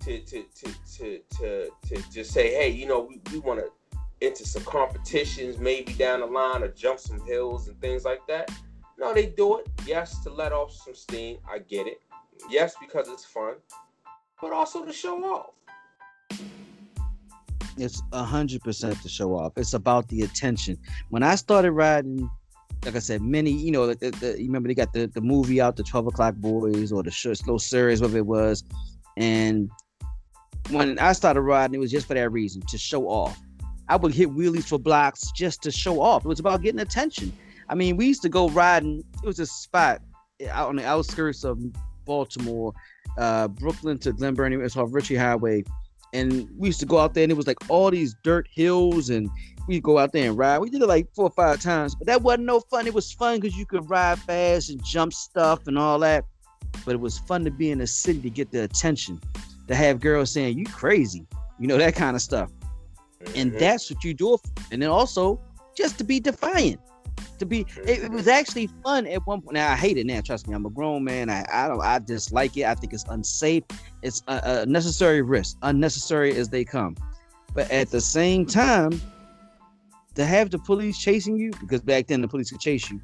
to 0.00 0.20
to 0.20 0.42
to 0.42 0.74
to 0.96 1.20
to, 1.38 1.70
to 1.88 2.10
just 2.10 2.32
say, 2.32 2.54
hey, 2.54 2.70
you 2.70 2.86
know, 2.86 3.00
we, 3.00 3.20
we 3.32 3.38
want 3.40 3.60
to 3.60 3.70
into 4.22 4.46
some 4.46 4.64
competitions 4.64 5.58
maybe 5.58 5.92
down 5.92 6.20
the 6.20 6.26
line 6.26 6.62
or 6.62 6.68
jump 6.68 6.98
some 6.98 7.20
hills 7.26 7.68
and 7.68 7.78
things 7.80 8.04
like 8.04 8.26
that. 8.26 8.50
No, 8.98 9.12
they 9.12 9.26
do 9.26 9.58
it, 9.58 9.68
yes, 9.86 10.22
to 10.24 10.30
let 10.30 10.52
off 10.52 10.72
some 10.72 10.94
steam. 10.94 11.38
I 11.50 11.58
get 11.58 11.86
it. 11.86 12.00
Yes, 12.48 12.74
because 12.80 13.08
it's 13.08 13.24
fun, 13.24 13.54
but 14.40 14.52
also 14.52 14.84
to 14.84 14.92
show 14.92 15.22
off. 15.24 15.50
It's 17.76 18.02
a 18.12 18.24
hundred 18.24 18.62
percent 18.62 19.00
to 19.02 19.08
show 19.08 19.36
off. 19.36 19.52
It's 19.56 19.74
about 19.74 20.08
the 20.08 20.22
attention. 20.22 20.78
When 21.10 21.22
I 21.22 21.34
started 21.34 21.72
riding, 21.72 22.30
like 22.86 22.96
I 22.96 23.00
said, 23.00 23.20
many, 23.20 23.50
you 23.50 23.70
know, 23.70 23.86
the, 23.86 24.10
the, 24.12 24.36
you 24.38 24.46
remember 24.46 24.68
they 24.68 24.74
got 24.74 24.94
the, 24.94 25.06
the 25.08 25.20
movie 25.20 25.60
out, 25.60 25.76
the 25.76 25.82
Twelve 25.82 26.06
O'clock 26.06 26.36
Boys, 26.36 26.90
or 26.90 27.02
the 27.02 27.10
short, 27.10 27.36
slow 27.36 27.58
series, 27.58 28.00
whatever 28.00 28.18
it 28.18 28.26
was. 28.26 28.64
And 29.18 29.70
when 30.70 30.98
I 30.98 31.12
started 31.12 31.42
riding, 31.42 31.74
it 31.74 31.78
was 31.78 31.90
just 31.90 32.06
for 32.06 32.14
that 32.14 32.30
reason 32.30 32.62
to 32.62 32.78
show 32.78 33.08
off. 33.08 33.38
I 33.88 33.96
would 33.96 34.14
hit 34.14 34.30
wheelies 34.30 34.64
for 34.64 34.78
blocks 34.78 35.30
just 35.32 35.62
to 35.64 35.70
show 35.70 36.00
off. 36.00 36.24
It 36.24 36.28
was 36.28 36.40
about 36.40 36.62
getting 36.62 36.80
attention. 36.80 37.30
I 37.68 37.74
mean, 37.74 37.96
we 37.96 38.06
used 38.06 38.22
to 38.22 38.28
go 38.28 38.48
riding. 38.50 39.02
It 39.22 39.26
was 39.26 39.38
a 39.38 39.46
spot 39.46 40.02
out 40.50 40.68
on 40.68 40.76
the 40.76 40.86
outskirts 40.86 41.44
of 41.44 41.58
Baltimore, 42.04 42.72
uh, 43.18 43.48
Brooklyn 43.48 43.98
to 43.98 44.12
Glen 44.12 44.34
Burnie. 44.34 44.56
It's 44.56 44.76
off 44.76 44.88
Ritchie 44.92 45.16
Highway 45.16 45.64
and 46.12 46.48
we 46.56 46.68
used 46.68 46.80
to 46.80 46.86
go 46.86 46.98
out 46.98 47.14
there 47.14 47.24
and 47.24 47.32
it 47.32 47.36
was 47.36 47.46
like 47.46 47.68
all 47.68 47.90
these 47.90 48.14
dirt 48.22 48.48
hills 48.50 49.10
and 49.10 49.28
we 49.68 49.80
go 49.80 49.98
out 49.98 50.12
there 50.12 50.28
and 50.28 50.38
ride. 50.38 50.58
We 50.58 50.70
did 50.70 50.80
it 50.82 50.86
like 50.86 51.12
four 51.14 51.26
or 51.26 51.30
five 51.30 51.60
times, 51.60 51.94
but 51.94 52.06
that 52.06 52.22
wasn't 52.22 52.44
no 52.44 52.60
fun. 52.60 52.86
It 52.86 52.94
was 52.94 53.12
fun 53.12 53.40
because 53.40 53.56
you 53.56 53.66
could 53.66 53.88
ride 53.90 54.18
fast 54.20 54.70
and 54.70 54.82
jump 54.84 55.12
stuff 55.12 55.66
and 55.66 55.78
all 55.78 55.98
that. 56.00 56.24
But 56.84 56.94
it 56.94 57.00
was 57.00 57.18
fun 57.18 57.44
to 57.44 57.50
be 57.50 57.70
in 57.70 57.78
the 57.78 57.86
city 57.86 58.20
to 58.20 58.30
get 58.30 58.50
the 58.50 58.62
attention, 58.62 59.20
to 59.66 59.74
have 59.74 60.00
girls 60.00 60.32
saying 60.32 60.56
you 60.58 60.64
crazy, 60.66 61.26
you 61.58 61.66
know 61.66 61.78
that 61.78 61.94
kind 61.94 62.14
of 62.14 62.22
stuff. 62.22 62.50
And 63.34 63.50
mm-hmm. 63.50 63.58
that's 63.58 63.90
what 63.90 64.04
you 64.04 64.14
do. 64.14 64.38
And 64.70 64.80
then 64.80 64.88
also 64.88 65.40
just 65.76 65.98
to 65.98 66.04
be 66.04 66.20
defiant 66.20 66.80
to 67.38 67.46
be 67.46 67.66
it, 67.84 68.04
it, 68.04 68.10
was 68.10 68.28
actually 68.28 68.68
fun 68.82 69.06
at 69.06 69.26
one 69.26 69.40
point. 69.40 69.54
Now 69.54 69.72
i 69.72 69.76
hate 69.76 69.96
it 69.96 70.06
now 70.06 70.20
trust 70.20 70.48
me 70.48 70.54
i'm 70.54 70.66
a 70.66 70.70
grown 70.70 71.04
man. 71.04 71.30
I, 71.30 71.44
I 71.52 71.68
don't 71.68 71.80
i 71.82 71.98
dislike 71.98 72.56
it. 72.56 72.64
I 72.64 72.74
think 72.74 72.92
it's 72.92 73.04
unsafe. 73.08 73.64
It's 74.02 74.22
a, 74.28 74.62
a 74.62 74.66
necessary 74.66 75.22
risk 75.22 75.56
unnecessary 75.62 76.36
as 76.36 76.48
they 76.48 76.64
come. 76.64 76.96
But 77.54 77.70
at 77.70 77.90
the 77.90 78.00
same 78.00 78.46
time 78.46 79.00
to 80.14 80.24
have 80.24 80.50
the 80.50 80.58
police 80.58 80.98
chasing 80.98 81.36
you 81.36 81.52
because 81.60 81.80
back 81.80 82.06
then 82.06 82.20
the 82.20 82.28
police 82.28 82.50
could 82.50 82.60
chase 82.60 82.90
you 82.90 83.00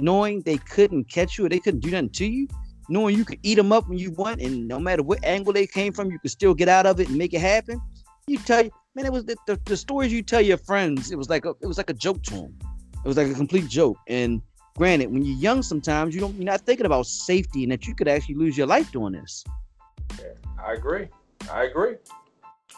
knowing 0.00 0.42
they 0.42 0.58
couldn't 0.58 1.04
catch 1.04 1.38
you 1.38 1.46
or 1.46 1.48
they 1.48 1.58
couldn't 1.58 1.80
do 1.80 1.90
nothing 1.90 2.10
to 2.10 2.26
you 2.26 2.48
knowing 2.88 3.16
you 3.16 3.24
could 3.24 3.38
eat 3.42 3.56
them 3.56 3.72
up 3.72 3.88
when 3.88 3.98
you 3.98 4.10
want 4.12 4.40
and 4.40 4.68
no 4.68 4.78
matter 4.78 5.02
what 5.02 5.22
angle 5.24 5.52
they 5.52 5.66
came 5.66 5.92
from 5.92 6.10
you 6.10 6.18
could 6.18 6.30
still 6.30 6.54
get 6.54 6.68
out 6.68 6.86
of 6.86 7.00
it 7.00 7.08
and 7.08 7.18
make 7.18 7.34
it 7.34 7.40
happen. 7.40 7.80
You 8.26 8.38
tell 8.38 8.64
you 8.64 8.70
man 8.94 9.06
it 9.06 9.12
was 9.12 9.24
the, 9.24 9.36
the, 9.46 9.60
the 9.66 9.76
stories 9.76 10.12
you 10.12 10.22
tell 10.22 10.40
your 10.40 10.56
friends 10.56 11.12
it 11.12 11.16
was 11.16 11.28
like 11.28 11.44
a, 11.44 11.50
it 11.60 11.66
was 11.66 11.76
like 11.76 11.90
a 11.90 11.94
joke 11.94 12.22
to 12.24 12.34
them 12.34 12.58
it 13.06 13.08
was 13.08 13.16
like 13.16 13.28
a 13.28 13.34
complete 13.34 13.68
joke. 13.68 13.98
And 14.08 14.42
granted, 14.76 15.12
when 15.12 15.24
you're 15.24 15.38
young, 15.38 15.62
sometimes 15.62 16.12
you 16.12 16.20
don't 16.20 16.34
you're 16.34 16.44
not 16.44 16.62
thinking 16.62 16.86
about 16.86 17.06
safety 17.06 17.62
and 17.62 17.70
that 17.70 17.86
you 17.86 17.94
could 17.94 18.08
actually 18.08 18.34
lose 18.34 18.58
your 18.58 18.66
life 18.66 18.90
doing 18.90 19.12
this. 19.12 19.44
Yeah, 20.18 20.32
I 20.60 20.72
agree. 20.72 21.06
I 21.48 21.66
agree. 21.66 21.94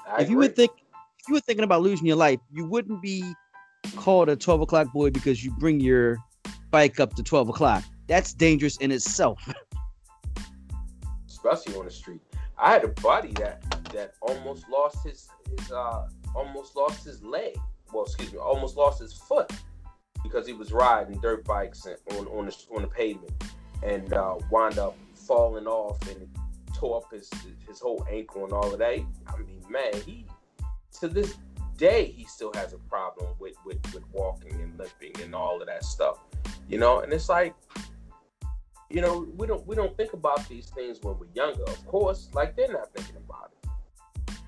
I 0.06 0.20
if 0.20 0.28
you 0.28 0.36
would 0.36 0.54
think 0.54 0.70
if 1.18 1.28
you 1.28 1.32
were 1.32 1.40
thinking 1.40 1.64
about 1.64 1.80
losing 1.80 2.06
your 2.06 2.16
life, 2.16 2.40
you 2.52 2.66
wouldn't 2.66 3.00
be 3.00 3.32
called 3.96 4.28
a 4.28 4.36
12 4.36 4.60
o'clock 4.60 4.92
boy 4.92 5.08
because 5.08 5.42
you 5.42 5.50
bring 5.52 5.80
your 5.80 6.18
bike 6.70 7.00
up 7.00 7.14
to 7.14 7.22
12 7.22 7.48
o'clock. 7.48 7.82
That's 8.06 8.34
dangerous 8.34 8.76
in 8.76 8.92
itself. 8.92 9.40
Especially 11.26 11.74
on 11.74 11.86
the 11.86 11.90
street. 11.90 12.20
I 12.58 12.70
had 12.70 12.84
a 12.84 12.88
buddy 12.88 13.32
that 13.34 13.62
that 13.94 14.12
almost 14.20 14.68
lost 14.68 15.06
his 15.06 15.26
his 15.48 15.72
uh 15.72 16.06
almost 16.34 16.76
lost 16.76 17.06
his 17.06 17.22
leg. 17.22 17.56
Well, 17.94 18.04
excuse 18.04 18.30
me, 18.30 18.38
almost 18.38 18.76
lost 18.76 19.00
his 19.00 19.14
foot 19.14 19.50
because 20.22 20.46
he 20.46 20.52
was 20.52 20.72
riding 20.72 21.20
dirt 21.20 21.44
bikes 21.44 21.86
on 21.86 22.26
on 22.28 22.46
the, 22.46 22.56
on 22.74 22.82
the 22.82 22.88
pavement 22.88 23.32
and 23.82 24.12
uh, 24.12 24.36
wound 24.50 24.78
up 24.78 24.96
falling 25.14 25.66
off 25.66 26.00
and 26.10 26.28
tore 26.74 26.98
up 26.98 27.12
his 27.12 27.30
his 27.66 27.80
whole 27.80 28.06
ankle 28.10 28.44
and 28.44 28.52
all 28.52 28.72
of 28.72 28.78
that. 28.78 29.00
I 29.26 29.36
mean, 29.38 29.62
man, 29.68 29.92
he 30.04 30.26
to 31.00 31.08
this 31.08 31.36
day 31.76 32.06
he 32.06 32.24
still 32.24 32.52
has 32.54 32.72
a 32.72 32.78
problem 32.78 33.28
with 33.38 33.54
with, 33.64 33.78
with 33.94 34.04
walking 34.12 34.60
and 34.60 34.78
limping 34.78 35.22
and 35.22 35.34
all 35.34 35.60
of 35.60 35.66
that 35.66 35.84
stuff. 35.84 36.18
You 36.68 36.78
know, 36.78 37.00
and 37.00 37.12
it's 37.12 37.28
like 37.28 37.54
you 38.90 39.02
know, 39.02 39.26
we 39.36 39.46
don't 39.46 39.66
we 39.66 39.76
don't 39.76 39.96
think 39.96 40.12
about 40.14 40.48
these 40.48 40.70
things 40.70 40.98
when 41.02 41.18
we're 41.18 41.26
younger. 41.34 41.64
Of 41.64 41.86
course, 41.86 42.28
like 42.32 42.56
they're 42.56 42.72
not 42.72 42.92
thinking 42.94 43.16
about 43.16 43.52
it. 43.52 43.70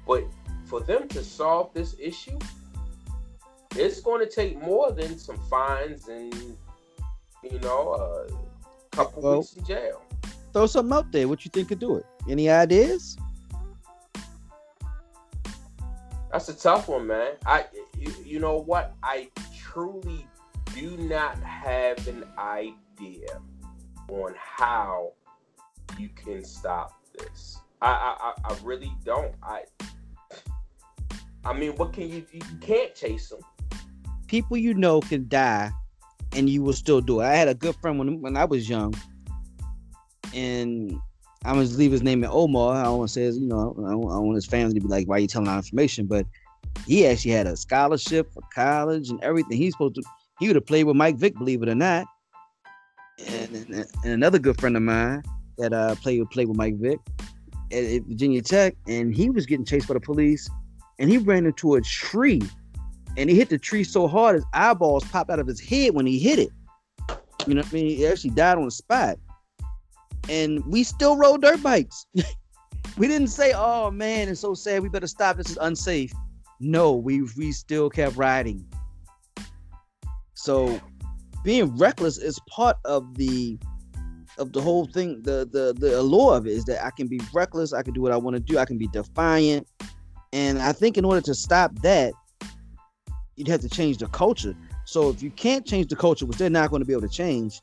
But 0.07 0.25
for 0.65 0.81
them 0.81 1.09
to 1.09 1.23
solve 1.23 1.75
this 1.75 1.95
issue, 1.99 2.39
it's 3.77 4.01
going 4.01 4.21
to 4.21 4.31
take 4.31 4.61
more 4.61 4.93
than 4.93 5.19
some 5.19 5.39
fines 5.49 6.09
and 6.09 6.35
you 7.43 7.59
know 7.61 7.95
a 7.95 8.97
couple 8.97 9.23
well, 9.23 9.39
weeks 9.39 9.55
in 9.55 9.65
jail. 9.65 10.03
Throw 10.53 10.67
something 10.67 10.93
out 10.93 11.13
there. 11.13 11.29
What 11.29 11.45
you 11.45 11.51
think 11.53 11.69
could 11.69 11.79
do 11.79 11.97
it? 11.97 12.07
Any 12.29 12.51
ideas? 12.51 13.17
That's 16.33 16.49
a 16.49 16.55
tough 16.55 16.89
one, 16.89 17.07
man. 17.07 17.33
I 17.47 17.67
you, 17.99 18.13
you 18.25 18.41
know 18.41 18.59
what? 18.59 18.95
I 19.03 19.29
truly 19.57 20.27
do 20.75 20.97
not 20.97 21.39
have 21.43 22.07
an 22.09 22.25
idea 22.39 23.41
on 24.09 24.35
how 24.37 25.13
you 25.99 26.09
can 26.11 26.45
stop 26.45 27.01
this. 27.19 27.59
I, 27.83 28.17
I 28.21 28.53
I 28.53 28.57
really 28.63 28.93
don't. 29.05 29.35
I 29.43 29.63
I 31.45 31.53
mean, 31.53 31.75
what 31.77 31.93
can 31.93 32.09
you 32.09 32.27
you 32.33 32.43
can't 32.61 32.95
chase 32.95 33.29
them. 33.29 33.41
People 34.31 34.57
you 34.57 34.75
know 34.75 35.01
can 35.01 35.27
die, 35.27 35.73
and 36.37 36.49
you 36.49 36.63
will 36.63 36.73
still 36.73 37.01
do 37.01 37.21
it. 37.21 37.25
I 37.25 37.35
had 37.35 37.49
a 37.49 37.55
good 37.55 37.75
friend 37.83 37.99
when 37.99 38.21
when 38.21 38.37
I 38.37 38.45
was 38.45 38.69
young, 38.69 38.95
and 40.33 40.93
I'm 41.45 41.57
gonna 41.57 41.67
leave 41.67 41.91
his 41.91 42.05
name 42.05 42.23
in 42.23 42.31
Omar. 42.31 42.77
I 42.77 42.85
don't 42.85 42.99
want 42.99 43.09
to 43.09 43.13
say 43.13 43.23
his, 43.23 43.39
you 43.39 43.49
know, 43.49 43.75
I 43.77 43.91
don't, 43.91 44.05
I 44.07 44.13
don't 44.13 44.27
want 44.27 44.37
his 44.37 44.47
family 44.47 44.75
to 44.75 44.81
be 44.81 44.87
like, 44.87 45.09
"Why 45.09 45.19
you 45.19 45.27
telling 45.27 45.49
our 45.49 45.57
information?" 45.57 46.07
But 46.07 46.27
he 46.87 47.09
actually 47.09 47.33
had 47.33 47.49
a 47.49 47.57
scholarship 47.57 48.33
for 48.33 48.43
college 48.55 49.11
and 49.11 49.21
everything. 49.25 49.57
He's 49.57 49.73
supposed 49.73 49.97
to. 49.97 50.03
He 50.39 50.47
would 50.47 50.55
have 50.55 50.67
played 50.67 50.85
with 50.85 50.95
Mike 50.95 51.17
Vick, 51.17 51.37
believe 51.37 51.65
it 51.65 51.69
or 51.69 51.75
not. 51.75 52.07
And, 53.27 53.57
and, 53.57 53.75
and 53.75 54.13
another 54.13 54.39
good 54.39 54.61
friend 54.61 54.77
of 54.77 54.83
mine 54.85 55.25
that 55.59 55.73
uh 55.73 55.97
played 55.97 56.23
played 56.31 56.47
with 56.47 56.57
Mike 56.57 56.77
Vick 56.77 57.01
at, 57.73 57.83
at 57.83 58.03
Virginia 58.05 58.43
Tech, 58.43 58.77
and 58.87 59.13
he 59.13 59.29
was 59.29 59.45
getting 59.45 59.65
chased 59.65 59.89
by 59.89 59.95
the 59.95 60.01
police, 60.01 60.49
and 61.01 61.11
he 61.11 61.19
ran 61.19 61.47
into 61.47 61.75
a 61.75 61.81
tree, 61.81 62.43
and 63.17 63.29
he 63.29 63.37
hit 63.37 63.49
the 63.49 63.59
tree 63.59 63.85
so 63.85 64.07
hard 64.07 64.37
his 64.37 64.45
eyeballs 64.53 65.05
popped 65.05 65.31
out 65.31 65.39
of 65.39 65.47
his 65.47 65.61
head 65.61 65.95
when 65.95 66.07
he 66.07 66.19
hit 66.19 66.39
it. 66.39 66.51
You 67.47 67.55
know 67.55 67.63
what 67.63 67.71
I 67.71 67.75
mean? 67.75 67.97
He 67.97 68.07
actually 68.07 68.31
died 68.31 68.59
on 68.59 68.65
the 68.65 68.71
spot 68.71 69.19
and 70.29 70.65
we 70.67 70.85
still 70.85 71.17
rode 71.17 71.43
dirt 71.43 71.63
bikes. 71.63 72.07
we 72.97 73.07
didn't 73.07 73.29
say, 73.29 73.53
"Oh 73.55 73.91
man, 73.91 74.29
it's 74.29 74.41
so 74.41 74.55
sad. 74.55 74.83
We 74.83 74.89
better 74.89 75.07
stop. 75.07 75.37
This 75.37 75.51
is 75.51 75.59
unsafe." 75.61 76.13
No, 76.61 76.93
we 76.93 77.23
we 77.37 77.53
still 77.53 77.91
kept 77.91 78.17
riding. 78.17 78.67
So, 80.35 80.81
being 81.45 81.77
reckless 81.77 82.19
is 82.19 82.39
part 82.49 82.77
of 82.85 83.17
the 83.17 83.59
of 84.39 84.53
the 84.53 84.61
whole 84.61 84.87
thing. 84.87 85.23
The 85.23 85.49
the 85.51 85.75
the 85.77 85.99
allure 85.99 86.37
of 86.37 86.47
it 86.47 86.53
is 86.53 86.65
that 86.67 86.85
I 86.85 86.91
can 86.91 87.09
be 87.09 87.21
reckless. 87.33 87.73
I 87.73 87.83
can 87.83 87.93
do 87.93 88.01
what 88.01 88.13
I 88.13 88.17
want 88.17 88.35
to 88.35 88.41
do. 88.41 88.59
I 88.59 88.65
can 88.65 88.79
be 88.79 88.89
defiant. 88.89 89.67
And 90.33 90.61
I 90.61 90.73
think 90.73 90.97
in 90.97 91.05
order 91.05 91.21
to 91.23 91.35
stop 91.35 91.75
that, 91.81 92.13
you'd 93.41 93.49
have 93.49 93.63
to 93.63 93.69
change 93.69 93.97
the 93.97 94.07
culture. 94.09 94.55
So 94.85 95.09
if 95.09 95.23
you 95.23 95.31
can't 95.31 95.67
change 95.67 95.89
the 95.89 95.97
culture, 95.97 96.27
which 96.27 96.37
they're 96.37 96.51
not 96.51 96.69
going 96.71 96.83
to 96.83 96.87
be 96.87 96.93
able 96.93 97.09
to 97.09 97.15
change, 97.15 97.59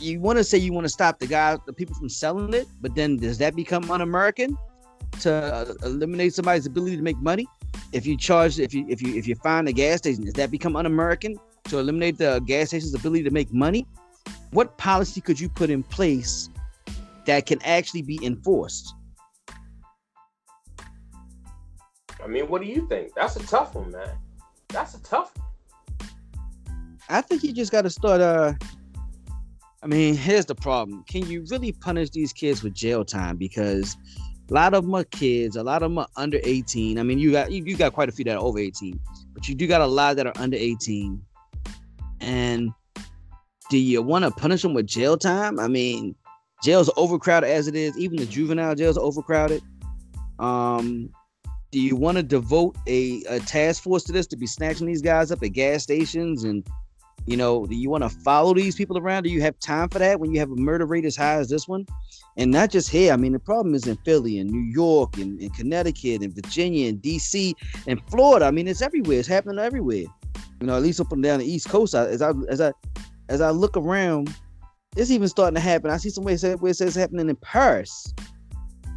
you 0.00 0.20
want 0.20 0.38
to 0.38 0.44
say 0.44 0.56
you 0.56 0.72
want 0.72 0.84
to 0.84 0.88
stop 0.88 1.18
the 1.18 1.26
guy, 1.26 1.58
the 1.66 1.72
people 1.72 1.96
from 1.96 2.08
selling 2.08 2.54
it, 2.54 2.68
but 2.80 2.94
then 2.94 3.16
does 3.16 3.38
that 3.38 3.56
become 3.56 3.90
un-American 3.90 4.56
to 5.20 5.32
uh, 5.32 5.74
eliminate 5.82 6.34
somebody's 6.34 6.66
ability 6.66 6.96
to 6.96 7.02
make 7.02 7.18
money? 7.18 7.48
If 7.92 8.06
you 8.06 8.16
charge, 8.16 8.60
if 8.60 8.72
you 8.72 8.86
if 8.88 9.02
you 9.02 9.16
if 9.16 9.26
you 9.26 9.34
find 9.34 9.66
a 9.68 9.72
gas 9.72 9.98
station, 9.98 10.24
does 10.24 10.34
that 10.34 10.52
become 10.52 10.76
un-American 10.76 11.36
to 11.64 11.78
eliminate 11.78 12.16
the 12.18 12.40
gas 12.46 12.68
station's 12.68 12.94
ability 12.94 13.24
to 13.24 13.30
make 13.30 13.52
money? 13.52 13.86
What 14.52 14.78
policy 14.78 15.20
could 15.20 15.40
you 15.40 15.48
put 15.48 15.68
in 15.68 15.82
place 15.82 16.48
that 17.26 17.46
can 17.46 17.60
actually 17.64 18.02
be 18.02 18.20
enforced? 18.22 18.94
I 22.22 22.26
mean, 22.28 22.46
what 22.48 22.62
do 22.62 22.68
you 22.68 22.86
think? 22.86 23.14
That's 23.16 23.36
a 23.36 23.46
tough 23.46 23.74
one, 23.74 23.90
man. 23.90 24.10
That's 24.68 24.94
a 24.94 25.02
tough 25.02 25.36
one. 25.36 25.46
I 27.08 27.22
think 27.22 27.42
you 27.42 27.52
just 27.52 27.72
got 27.72 27.82
to 27.82 27.90
start 27.90 28.20
uh 28.20 28.54
I 29.82 29.86
mean, 29.86 30.16
here's 30.16 30.46
the 30.46 30.56
problem. 30.56 31.04
Can 31.04 31.24
you 31.26 31.44
really 31.50 31.72
punish 31.72 32.10
these 32.10 32.32
kids 32.32 32.62
with 32.64 32.74
jail 32.74 33.04
time? 33.04 33.36
Because 33.36 33.96
a 34.50 34.54
lot 34.54 34.74
of 34.74 34.84
them 34.84 34.94
are 34.94 35.04
kids, 35.04 35.54
a 35.54 35.62
lot 35.62 35.82
of 35.82 35.90
them 35.90 35.98
are 35.98 36.08
under 36.16 36.40
18. 36.42 36.98
I 36.98 37.02
mean, 37.02 37.18
you 37.18 37.30
got 37.30 37.52
you, 37.52 37.62
you 37.64 37.76
got 37.76 37.92
quite 37.92 38.08
a 38.08 38.12
few 38.12 38.24
that 38.24 38.36
are 38.36 38.42
over 38.42 38.58
18, 38.58 38.98
but 39.34 39.48
you 39.48 39.54
do 39.54 39.66
got 39.66 39.80
a 39.80 39.86
lot 39.86 40.16
that 40.16 40.26
are 40.26 40.32
under 40.36 40.56
18. 40.56 41.22
And 42.20 42.70
do 43.70 43.78
you 43.78 44.02
want 44.02 44.24
to 44.24 44.30
punish 44.30 44.62
them 44.62 44.74
with 44.74 44.86
jail 44.86 45.16
time? 45.16 45.60
I 45.60 45.68
mean, 45.68 46.16
jails 46.64 46.90
overcrowded 46.96 47.48
as 47.48 47.68
it 47.68 47.76
is. 47.76 47.96
Even 47.96 48.16
the 48.16 48.26
juvenile 48.26 48.74
jails 48.74 48.98
are 48.98 49.04
overcrowded. 49.04 49.62
Um, 50.38 51.10
do 51.70 51.80
you 51.80 51.96
want 51.96 52.16
to 52.16 52.22
devote 52.22 52.76
a, 52.86 53.22
a 53.28 53.40
task 53.40 53.82
force 53.82 54.04
to 54.04 54.12
this 54.12 54.26
to 54.28 54.36
be 54.36 54.46
snatching 54.46 54.86
these 54.86 55.02
guys 55.02 55.30
up 55.30 55.42
at 55.42 55.48
gas 55.48 55.82
stations 55.82 56.44
and 56.44 56.66
you 57.28 57.36
know, 57.36 57.66
do 57.66 57.74
you 57.76 57.90
want 57.90 58.04
to 58.04 58.08
follow 58.08 58.54
these 58.54 58.74
people 58.74 58.96
around? 58.96 59.24
Do 59.24 59.28
you 59.28 59.42
have 59.42 59.58
time 59.58 59.90
for 59.90 59.98
that 59.98 60.18
when 60.18 60.32
you 60.32 60.40
have 60.40 60.50
a 60.50 60.56
murder 60.56 60.86
rate 60.86 61.04
as 61.04 61.14
high 61.14 61.34
as 61.34 61.50
this 61.50 61.68
one? 61.68 61.84
And 62.38 62.50
not 62.50 62.70
just 62.70 62.88
here. 62.88 63.12
I 63.12 63.16
mean, 63.16 63.32
the 63.32 63.38
problem 63.38 63.74
is 63.74 63.86
in 63.86 63.96
Philly 63.98 64.38
and 64.38 64.48
New 64.48 64.72
York 64.72 65.18
and, 65.18 65.38
and 65.38 65.54
Connecticut 65.54 66.22
and 66.22 66.34
Virginia 66.34 66.88
and 66.88 67.02
DC 67.02 67.52
and 67.86 68.00
Florida. 68.08 68.46
I 68.46 68.50
mean, 68.50 68.66
it's 68.66 68.80
everywhere. 68.80 69.18
It's 69.18 69.28
happening 69.28 69.58
everywhere. 69.58 70.06
You 70.60 70.66
know, 70.66 70.74
at 70.74 70.82
least 70.82 71.00
up 71.00 71.12
and 71.12 71.22
down 71.22 71.40
the 71.40 71.44
East 71.44 71.68
Coast. 71.68 71.94
As 71.94 72.22
I 72.22 72.32
as 72.48 72.62
I 72.62 72.72
as 73.28 73.42
I 73.42 73.50
look 73.50 73.76
around, 73.76 74.34
it's 74.96 75.10
even 75.10 75.28
starting 75.28 75.56
to 75.56 75.60
happen. 75.60 75.90
I 75.90 75.98
see 75.98 76.08
some 76.08 76.24
says, 76.38 76.58
where 76.60 76.70
it 76.70 76.76
says 76.76 76.94
happening 76.94 77.28
in 77.28 77.36
Paris. 77.36 78.14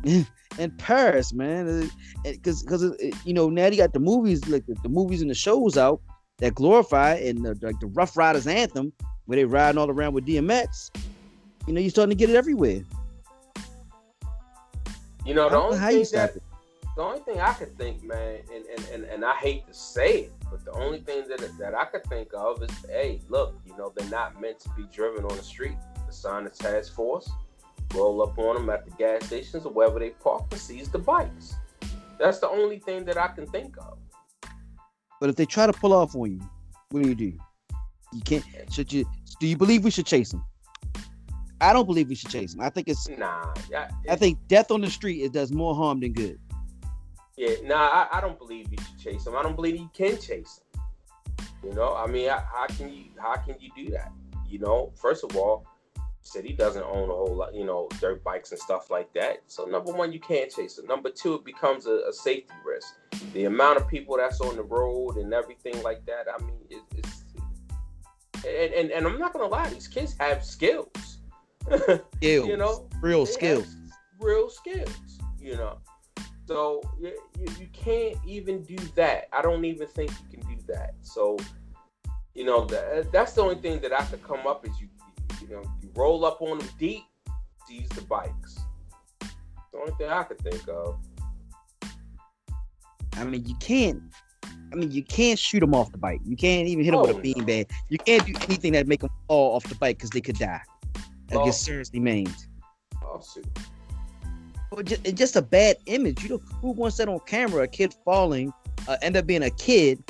in 0.57 0.71
Paris, 0.77 1.33
man, 1.33 1.67
uh, 1.67 2.31
because 2.31 2.63
because 2.63 2.83
you 3.25 3.33
know 3.33 3.49
now 3.49 3.67
you 3.67 3.77
got 3.77 3.93
the 3.93 3.99
movies 3.99 4.47
like 4.47 4.65
the, 4.65 4.75
the 4.83 4.89
movies 4.89 5.21
and 5.21 5.29
the 5.29 5.35
shows 5.35 5.77
out 5.77 6.01
that 6.37 6.55
glorify 6.55 7.13
and 7.15 7.45
the, 7.45 7.57
like 7.61 7.79
the 7.79 7.87
Ruff 7.87 8.17
Ryders 8.17 8.47
anthem, 8.47 8.91
where 9.25 9.37
they 9.37 9.45
riding 9.45 9.77
all 9.79 9.89
around 9.89 10.13
with 10.13 10.25
DMX. 10.25 10.89
You 11.67 11.73
know, 11.73 11.79
you're 11.79 11.91
starting 11.91 12.09
to 12.09 12.15
get 12.15 12.29
it 12.29 12.35
everywhere. 12.35 12.81
You 15.25 15.35
know, 15.35 15.49
the 15.49 15.57
only 15.57 15.77
know 15.77 15.87
thing 15.87 16.05
that 16.13 16.35
it. 16.35 16.43
the 16.95 17.01
only 17.03 17.19
thing 17.19 17.39
I 17.39 17.53
could 17.53 17.77
think, 17.77 18.03
man, 18.03 18.39
and, 18.51 18.65
and, 18.65 18.89
and, 18.91 19.03
and 19.05 19.23
I 19.23 19.35
hate 19.35 19.67
to 19.67 19.73
say 19.73 20.21
it, 20.21 20.33
but 20.49 20.65
the 20.65 20.71
only 20.71 20.99
thing 20.99 21.27
that 21.27 21.57
that 21.59 21.75
I 21.75 21.85
could 21.85 22.03
think 22.05 22.29
of 22.33 22.63
is, 22.63 22.71
hey, 22.89 23.21
look, 23.29 23.55
you 23.65 23.77
know, 23.77 23.93
they're 23.95 24.09
not 24.09 24.41
meant 24.41 24.59
to 24.61 24.69
be 24.75 24.83
driven 24.91 25.23
on 25.23 25.37
the 25.37 25.43
street. 25.43 25.77
Assign 26.09 26.47
a 26.47 26.49
task 26.49 26.93
force, 26.93 27.29
roll 27.93 28.21
up 28.21 28.37
on 28.37 28.55
them 28.55 28.69
at 28.69 28.85
the 28.85 28.91
gas 28.91 29.25
stations 29.25 29.65
or 29.65 29.71
wherever 29.71 29.99
they 29.99 30.11
park 30.11 30.43
and 30.51 30.59
seize 30.59 30.89
the 30.89 30.99
bikes. 30.99 31.55
That's 32.19 32.39
the 32.39 32.49
only 32.49 32.79
thing 32.79 33.05
that 33.05 33.17
I 33.17 33.29
can 33.29 33.47
think 33.47 33.75
of. 33.77 33.97
But 35.19 35.29
if 35.29 35.35
they 35.35 35.45
try 35.45 35.65
to 35.67 35.73
pull 35.73 35.93
off 35.93 36.15
on 36.15 36.31
you, 36.31 36.41
what 36.89 37.03
do 37.03 37.09
you 37.09 37.15
do? 37.15 37.33
You 38.13 38.21
can't. 38.25 38.43
Should 38.71 38.91
you? 38.91 39.05
Do 39.39 39.47
you 39.47 39.57
believe 39.57 39.83
we 39.83 39.91
should 39.91 40.05
chase 40.05 40.31
them? 40.31 40.43
I 41.61 41.73
don't 41.73 41.85
believe 41.85 42.09
we 42.09 42.15
should 42.15 42.31
chase 42.31 42.53
them. 42.53 42.61
I 42.61 42.69
think 42.69 42.87
it's 42.87 43.07
nah. 43.07 43.53
Yeah, 43.69 43.89
I 44.09 44.15
think 44.15 44.39
death 44.47 44.71
on 44.71 44.81
the 44.81 44.89
street 44.89 45.21
it 45.21 45.31
does 45.31 45.51
more 45.51 45.75
harm 45.75 45.99
than 45.99 46.13
good. 46.13 46.39
Yeah, 47.37 47.55
nah. 47.63 47.75
I, 47.75 48.07
I 48.13 48.21
don't 48.21 48.37
believe 48.37 48.71
you 48.71 48.77
should 48.79 48.99
chase 48.99 49.23
them. 49.23 49.35
I 49.35 49.43
don't 49.43 49.55
believe 49.55 49.77
you 49.77 49.89
can 49.93 50.19
chase 50.19 50.59
them. 50.73 51.37
You 51.63 51.73
know, 51.75 51.95
I 51.95 52.07
mean, 52.07 52.29
how, 52.29 52.43
how 52.51 52.67
can 52.67 52.91
you? 52.91 53.05
How 53.19 53.35
can 53.35 53.55
you 53.59 53.69
do 53.75 53.91
that? 53.91 54.11
You 54.49 54.59
know, 54.59 54.91
first 54.95 55.23
of 55.23 55.35
all, 55.37 55.65
city 56.21 56.53
doesn't 56.53 56.83
own 56.83 57.09
a 57.09 57.13
whole 57.13 57.35
lot, 57.35 57.53
you 57.53 57.65
know, 57.65 57.89
dirt 57.99 58.23
bikes 58.23 58.51
and 58.51 58.59
stuff 58.59 58.89
like 58.89 59.11
that. 59.13 59.41
So 59.47 59.65
number 59.65 59.91
one, 59.91 60.13
you 60.13 60.19
can't 60.19 60.51
chase 60.51 60.77
it. 60.77 60.87
Number 60.87 61.09
two, 61.09 61.35
it 61.35 61.45
becomes 61.45 61.87
a, 61.87 62.03
a 62.09 62.13
safety 62.13 62.53
risk. 62.65 62.95
The 63.33 63.45
amount 63.45 63.77
of 63.77 63.87
people 63.87 64.17
that's 64.17 64.41
on 64.41 64.55
the 64.55 64.63
road 64.63 65.17
and 65.17 65.33
everything 65.33 65.81
like 65.83 66.05
that. 66.05 66.25
I 66.33 66.43
mean, 66.43 66.59
it, 66.69 66.81
it's 66.95 67.23
and, 68.45 68.73
and 68.73 68.91
and 68.91 69.07
I'm 69.07 69.19
not 69.19 69.33
gonna 69.33 69.47
lie, 69.47 69.69
these 69.69 69.87
kids 69.87 70.15
have 70.19 70.43
skills. 70.43 70.87
skills, 72.15 72.47
you 72.47 72.57
know, 72.57 72.87
real 73.01 73.25
skills, 73.25 73.75
real 74.19 74.49
skills. 74.49 75.19
You 75.39 75.55
know, 75.57 75.77
so 76.45 76.81
you, 76.99 77.15
you 77.59 77.67
can't 77.71 78.17
even 78.25 78.63
do 78.63 78.77
that. 78.95 79.27
I 79.31 79.41
don't 79.41 79.63
even 79.65 79.87
think 79.87 80.11
you 80.11 80.37
can 80.37 80.55
do 80.55 80.61
that. 80.67 80.95
So, 81.01 81.37
you 82.33 82.45
know, 82.45 82.65
that, 82.65 83.11
that's 83.11 83.33
the 83.33 83.41
only 83.41 83.55
thing 83.55 83.79
that 83.81 83.93
I 83.93 84.03
could 84.05 84.23
come 84.23 84.45
up 84.45 84.67
is 84.67 84.79
you 84.79 84.87
you 85.51 85.91
roll 85.95 86.25
up 86.25 86.41
on 86.41 86.59
them 86.59 86.69
deep, 86.79 87.03
seize 87.67 87.89
the 87.89 88.01
bikes. 88.01 88.59
the 89.19 89.79
only 89.79 89.93
thing 89.97 90.09
I 90.09 90.23
could 90.23 90.39
think 90.39 90.67
of. 90.67 90.97
I 93.13 93.23
mean, 93.23 93.45
you 93.45 93.55
can't. 93.55 94.01
I 94.71 94.75
mean, 94.75 94.91
you 94.91 95.03
can't 95.03 95.37
shoot 95.37 95.59
them 95.59 95.75
off 95.75 95.91
the 95.91 95.97
bike. 95.97 96.21
You 96.23 96.37
can't 96.37 96.67
even 96.67 96.85
hit 96.85 96.91
them 96.91 97.01
oh, 97.01 97.07
with 97.07 97.17
a 97.17 97.21
beanbag. 97.21 97.69
No. 97.69 97.77
You 97.89 97.97
can't 97.97 98.25
do 98.25 98.33
anything 98.43 98.71
that 98.73 98.87
make 98.87 99.01
them 99.01 99.09
fall 99.27 99.55
off 99.55 99.65
the 99.65 99.75
bike 99.75 99.97
because 99.97 100.11
they 100.11 100.21
could 100.21 100.37
die. 100.37 100.61
That 101.27 101.43
gets 101.43 101.57
seriously 101.57 101.99
maimed. 101.99 102.35
Lawsuit. 103.03 103.45
But 104.71 104.85
just, 104.85 105.05
it's 105.05 105.19
just 105.19 105.35
a 105.35 105.41
bad 105.41 105.77
image. 105.85 106.23
You 106.23 106.29
know, 106.29 106.41
who 106.61 106.71
wants 106.71 106.97
that 106.97 107.09
on 107.09 107.19
camera? 107.25 107.63
A 107.63 107.67
kid 107.67 107.93
falling, 108.05 108.53
uh, 108.87 108.97
end 109.01 109.17
up 109.17 109.25
being 109.27 109.43
a 109.43 109.49
kid 109.49 110.01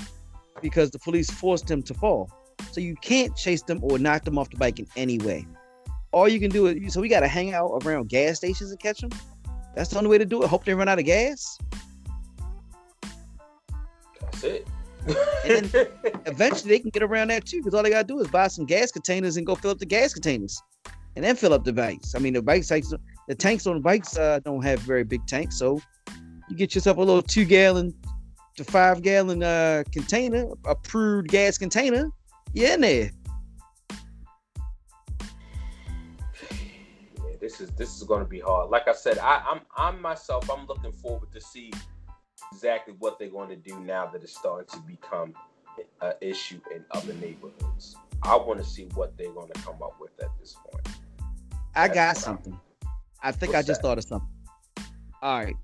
because 0.61 0.91
the 0.91 0.99
police 0.99 1.29
forced 1.31 1.69
him 1.69 1.81
to 1.83 1.93
fall. 1.95 2.29
So 2.71 2.81
you 2.81 2.95
can't 2.95 3.35
chase 3.35 3.61
them 3.63 3.79
or 3.83 3.99
knock 3.99 4.23
them 4.23 4.37
off 4.37 4.49
the 4.49 4.57
bike 4.57 4.79
in 4.79 4.87
any 4.95 5.17
way. 5.19 5.45
All 6.11 6.27
you 6.27 6.39
can 6.39 6.49
do 6.49 6.67
is 6.67 6.93
so 6.93 7.01
we 7.01 7.09
got 7.09 7.21
to 7.21 7.27
hang 7.27 7.53
out 7.53 7.69
around 7.83 8.09
gas 8.09 8.37
stations 8.37 8.71
and 8.71 8.79
catch 8.79 8.99
them. 8.99 9.11
That's 9.75 9.89
the 9.89 9.97
only 9.97 10.09
way 10.09 10.17
to 10.17 10.25
do 10.25 10.43
it. 10.43 10.49
Hope 10.49 10.65
they 10.65 10.73
run 10.73 10.89
out 10.89 10.99
of 10.99 11.05
gas. 11.05 11.57
That's 14.21 14.43
it. 14.43 14.67
and 15.45 15.65
then 15.65 15.87
eventually 16.25 16.69
they 16.69 16.79
can 16.79 16.91
get 16.91 17.01
around 17.01 17.29
that 17.29 17.45
too, 17.45 17.57
because 17.57 17.73
all 17.73 17.81
they 17.81 17.89
gotta 17.89 18.07
do 18.07 18.19
is 18.19 18.27
buy 18.27 18.47
some 18.47 18.65
gas 18.65 18.91
containers 18.91 19.35
and 19.37 19.47
go 19.47 19.55
fill 19.55 19.71
up 19.71 19.79
the 19.79 19.85
gas 19.85 20.13
containers, 20.13 20.61
and 21.15 21.25
then 21.25 21.35
fill 21.35 21.53
up 21.53 21.63
the 21.63 21.73
bikes. 21.73 22.13
I 22.13 22.19
mean, 22.19 22.33
the 22.33 22.41
bikes, 22.41 22.69
the 22.69 23.35
tanks 23.35 23.65
on 23.65 23.75
the 23.75 23.81
bikes 23.81 24.17
uh, 24.17 24.39
don't 24.45 24.61
have 24.61 24.79
very 24.79 25.03
big 25.03 25.25
tanks, 25.25 25.57
so 25.57 25.81
you 26.49 26.55
get 26.55 26.75
yourself 26.75 26.97
a 26.97 26.99
little 26.99 27.23
two 27.23 27.45
gallon 27.45 27.93
to 28.57 28.63
five 28.63 29.01
gallon 29.01 29.41
uh, 29.41 29.83
container, 29.91 30.45
approved 30.65 31.29
gas 31.29 31.57
container, 31.57 32.09
in. 32.55 32.83
Yeah, 32.83 33.09
this 37.39 37.61
is 37.61 37.69
this 37.71 37.95
is 37.95 38.03
going 38.03 38.21
to 38.21 38.29
be 38.29 38.39
hard. 38.39 38.69
Like 38.69 38.87
I 38.87 38.93
said, 38.93 39.17
I, 39.19 39.41
I'm 39.47 39.61
I'm 39.75 40.01
myself. 40.01 40.49
I'm 40.49 40.65
looking 40.67 40.91
forward 40.91 41.31
to 41.33 41.41
see 41.41 41.71
exactly 42.51 42.93
what 42.99 43.17
they're 43.19 43.29
going 43.29 43.49
to 43.49 43.55
do 43.55 43.79
now 43.79 44.07
that 44.07 44.23
it's 44.23 44.37
starting 44.37 44.67
to 44.67 44.79
become 44.87 45.33
an 46.01 46.13
issue 46.21 46.59
in 46.73 46.83
other 46.91 47.13
neighborhoods. 47.15 47.95
I 48.23 48.35
want 48.35 48.59
to 48.59 48.65
see 48.65 48.87
what 48.93 49.17
they're 49.17 49.31
going 49.31 49.51
to 49.51 49.61
come 49.61 49.81
up 49.81 49.95
with 49.99 50.11
at 50.21 50.29
this 50.39 50.55
point. 50.69 50.87
I 51.75 51.87
got 51.87 52.17
something. 52.17 52.59
I 53.23 53.31
think 53.31 53.55
I 53.55 53.61
just 53.61 53.81
that? 53.81 53.87
thought 53.87 53.97
of 53.97 54.03
something. 54.03 54.29
All 55.21 55.43
right. 55.43 55.55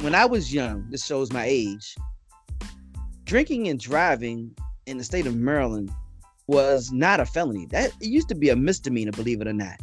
When 0.00 0.14
I 0.14 0.26
was 0.26 0.52
young, 0.52 0.86
this 0.90 1.04
shows 1.06 1.32
my 1.32 1.44
age. 1.44 1.96
Drinking 3.24 3.68
and 3.68 3.80
driving 3.80 4.54
in 4.86 4.98
the 4.98 5.04
state 5.04 5.26
of 5.26 5.34
Maryland 5.34 5.90
was 6.46 6.92
not 6.92 7.20
a 7.20 7.26
felony. 7.26 7.66
That 7.66 7.92
it 8.00 8.08
used 8.08 8.28
to 8.28 8.34
be 8.34 8.50
a 8.50 8.56
misdemeanor, 8.56 9.12
believe 9.12 9.40
it 9.40 9.48
or 9.48 9.52
not. 9.52 9.78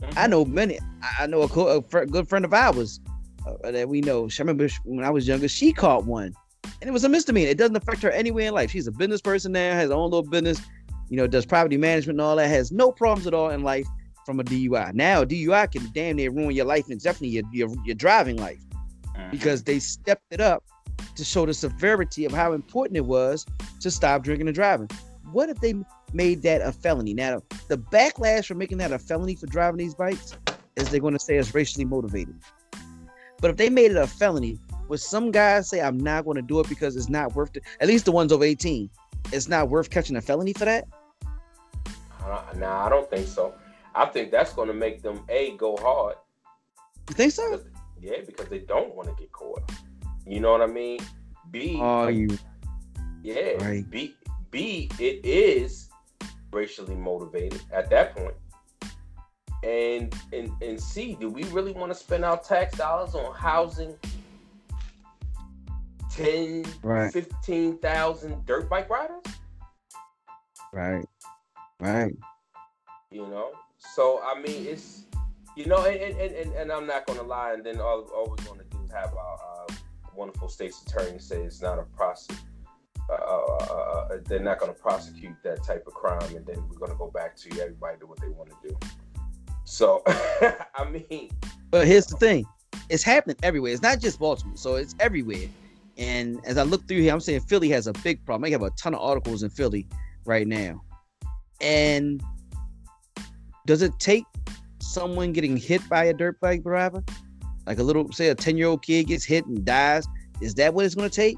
Mm-hmm. 0.00 0.18
I 0.18 0.26
know 0.26 0.44
many. 0.44 0.78
I 1.18 1.26
know 1.26 1.42
a, 1.42 1.48
co- 1.48 1.68
a 1.68 1.82
fr- 1.82 2.04
good 2.04 2.28
friend 2.28 2.44
of 2.44 2.52
ours 2.52 3.00
uh, 3.46 3.70
that 3.70 3.88
we 3.88 4.00
know. 4.00 4.26
I 4.26 4.30
remember 4.38 4.68
when 4.84 5.04
I 5.04 5.10
was 5.10 5.26
younger, 5.26 5.48
she 5.48 5.72
caught 5.72 6.04
one, 6.04 6.34
and 6.64 6.88
it 6.88 6.92
was 6.92 7.04
a 7.04 7.08
misdemeanor. 7.08 7.50
It 7.50 7.58
doesn't 7.58 7.76
affect 7.76 8.02
her 8.02 8.10
anywhere 8.10 8.48
in 8.48 8.54
life. 8.54 8.70
She's 8.70 8.86
a 8.86 8.92
business 8.92 9.20
person 9.20 9.52
now, 9.52 9.72
has 9.72 9.90
her 9.90 9.94
own 9.94 10.10
little 10.10 10.28
business, 10.28 10.60
you 11.08 11.16
know, 11.16 11.26
does 11.26 11.46
property 11.46 11.76
management 11.76 12.18
and 12.18 12.26
all 12.26 12.36
that. 12.36 12.48
Has 12.48 12.72
no 12.72 12.90
problems 12.90 13.26
at 13.26 13.34
all 13.34 13.50
in 13.50 13.62
life 13.62 13.86
from 14.26 14.40
a 14.40 14.44
DUI. 14.44 14.94
Now, 14.94 15.24
DUI 15.24 15.70
can 15.70 15.90
damn 15.92 16.16
near 16.16 16.30
ruin 16.30 16.54
your 16.54 16.64
life 16.64 16.88
and 16.88 17.00
definitely 17.00 17.28
your 17.28 17.44
your, 17.52 17.68
your 17.84 17.94
driving 17.94 18.36
life 18.36 18.60
mm-hmm. 19.16 19.30
because 19.30 19.62
they 19.62 19.78
stepped 19.78 20.32
it 20.32 20.40
up 20.40 20.64
to 21.16 21.24
show 21.24 21.46
the 21.46 21.54
severity 21.54 22.24
of 22.24 22.32
how 22.32 22.52
important 22.52 22.96
it 22.96 23.04
was 23.04 23.46
to 23.80 23.90
stop 23.90 24.22
drinking 24.22 24.48
and 24.48 24.54
driving. 24.54 24.88
What 25.32 25.48
if 25.48 25.60
they 25.60 25.74
made 26.12 26.42
that 26.42 26.60
a 26.60 26.72
felony? 26.72 27.14
Now, 27.14 27.42
the 27.68 27.78
backlash 27.78 28.46
for 28.46 28.54
making 28.54 28.78
that 28.78 28.92
a 28.92 28.98
felony 28.98 29.34
for 29.34 29.46
driving 29.46 29.78
these 29.78 29.94
bikes 29.94 30.36
is 30.76 30.90
they're 30.90 31.00
going 31.00 31.14
to 31.14 31.20
say 31.20 31.36
it's 31.36 31.54
racially 31.54 31.84
motivated. 31.84 32.34
But 33.40 33.50
if 33.50 33.56
they 33.56 33.70
made 33.70 33.90
it 33.90 33.96
a 33.96 34.06
felony, 34.06 34.58
would 34.88 35.00
some 35.00 35.30
guys 35.30 35.68
say 35.68 35.80
I'm 35.80 35.98
not 35.98 36.24
going 36.24 36.36
to 36.36 36.42
do 36.42 36.60
it 36.60 36.68
because 36.68 36.96
it's 36.96 37.08
not 37.08 37.34
worth 37.34 37.56
it? 37.56 37.64
At 37.80 37.88
least 37.88 38.04
the 38.04 38.12
ones 38.12 38.30
over 38.30 38.44
18, 38.44 38.88
it's 39.32 39.48
not 39.48 39.68
worth 39.68 39.90
catching 39.90 40.16
a 40.16 40.20
felony 40.20 40.52
for 40.52 40.64
that. 40.64 40.86
Uh, 42.22 42.42
nah, 42.56 42.86
I 42.86 42.88
don't 42.88 43.08
think 43.10 43.26
so. 43.26 43.54
I 43.94 44.06
think 44.06 44.30
that's 44.30 44.52
going 44.52 44.68
to 44.68 44.74
make 44.74 45.02
them 45.02 45.24
a 45.28 45.56
go 45.56 45.76
hard. 45.76 46.16
You 47.08 47.14
think 47.14 47.32
so? 47.32 47.50
Because, 47.50 47.66
yeah, 48.00 48.18
because 48.24 48.46
they 48.46 48.60
don't 48.60 48.94
want 48.94 49.08
to 49.08 49.14
get 49.14 49.32
caught. 49.32 49.62
You 50.26 50.40
know 50.40 50.52
what 50.52 50.62
I 50.62 50.66
mean? 50.66 51.00
B. 51.50 51.78
Oh, 51.80 52.08
you. 52.08 52.38
Yeah. 53.22 53.64
Right. 53.64 53.88
B. 53.90 54.14
B. 54.52 54.88
It 55.00 55.24
is 55.24 55.88
racially 56.52 56.94
motivated 56.94 57.62
at 57.72 57.90
that 57.90 58.14
point. 58.14 58.34
And 59.64 60.14
and 60.32 60.52
and 60.62 60.80
C. 60.80 61.16
Do 61.18 61.28
we 61.28 61.42
really 61.44 61.72
want 61.72 61.92
to 61.92 61.98
spend 61.98 62.24
our 62.24 62.38
tax 62.38 62.76
dollars 62.78 63.16
on 63.16 63.34
housing? 63.34 63.96
10, 66.10 66.66
right. 66.82 67.10
15,000 67.10 68.44
dirt 68.44 68.68
bike 68.68 68.90
riders? 68.90 69.22
Right. 70.70 71.06
Right. 71.80 72.14
You 73.10 73.26
know? 73.28 73.52
So 73.78 74.20
I 74.22 74.38
mean, 74.38 74.66
it's 74.66 75.04
you 75.56 75.66
know, 75.66 75.84
and 75.84 75.96
and, 76.00 76.34
and, 76.34 76.54
and 76.54 76.72
I'm 76.72 76.86
not 76.86 77.06
gonna 77.06 77.22
lie, 77.22 77.52
and 77.54 77.64
then 77.64 77.80
all, 77.80 78.02
all 78.14 78.30
we're 78.30 78.44
gonna 78.44 78.64
do 78.70 78.78
is 78.84 78.90
have 78.92 79.14
our 79.14 79.38
uh, 79.68 79.74
wonderful 80.14 80.48
state's 80.48 80.82
attorney 80.82 81.18
say 81.18 81.42
it's 81.42 81.62
not 81.62 81.78
a 81.78 81.82
process. 81.96 82.36
Uh, 83.12 83.24
uh, 83.24 83.66
uh, 83.70 84.14
uh, 84.14 84.18
they're 84.26 84.40
not 84.40 84.58
going 84.58 84.72
to 84.72 84.78
prosecute 84.78 85.34
that 85.42 85.62
type 85.62 85.86
of 85.86 85.92
crime, 85.92 86.34
and 86.34 86.46
then 86.46 86.56
we're 86.68 86.78
going 86.78 86.90
to 86.90 86.96
go 86.96 87.10
back 87.10 87.36
to 87.36 87.50
everybody 87.60 87.98
do 88.00 88.06
what 88.06 88.20
they 88.20 88.28
want 88.28 88.48
to 88.50 88.68
do. 88.68 88.76
So, 89.64 90.02
I 90.76 90.88
mean, 90.88 91.30
but 91.70 91.86
here's 91.86 92.06
the 92.06 92.16
thing: 92.16 92.46
it's 92.88 93.02
happening 93.02 93.36
everywhere. 93.42 93.72
It's 93.72 93.82
not 93.82 94.00
just 94.00 94.18
Baltimore, 94.18 94.56
so 94.56 94.76
it's 94.76 94.94
everywhere. 94.98 95.48
And 95.98 96.40
as 96.46 96.56
I 96.56 96.62
look 96.62 96.88
through 96.88 97.00
here, 97.02 97.12
I'm 97.12 97.20
saying 97.20 97.40
Philly 97.40 97.68
has 97.68 97.86
a 97.86 97.92
big 97.92 98.24
problem. 98.24 98.48
I 98.48 98.50
have 98.50 98.62
a 98.62 98.70
ton 98.70 98.94
of 98.94 99.00
articles 99.00 99.42
in 99.42 99.50
Philly 99.50 99.86
right 100.24 100.46
now, 100.46 100.80
and 101.60 102.22
does 103.66 103.82
it 103.82 103.92
take 103.98 104.24
someone 104.80 105.32
getting 105.32 105.56
hit 105.56 105.86
by 105.88 106.04
a 106.04 106.14
dirt 106.14 106.40
bike 106.40 106.62
driver, 106.62 107.04
like 107.66 107.78
a 107.78 107.82
little, 107.82 108.10
say, 108.12 108.28
a 108.28 108.34
10 108.34 108.56
year 108.56 108.68
old 108.68 108.82
kid 108.82 109.08
gets 109.08 109.24
hit 109.24 109.44
and 109.46 109.64
dies? 109.64 110.06
Is 110.40 110.54
that 110.54 110.72
what 110.72 110.86
it's 110.86 110.94
going 110.94 111.08
to 111.08 111.14
take 111.14 111.36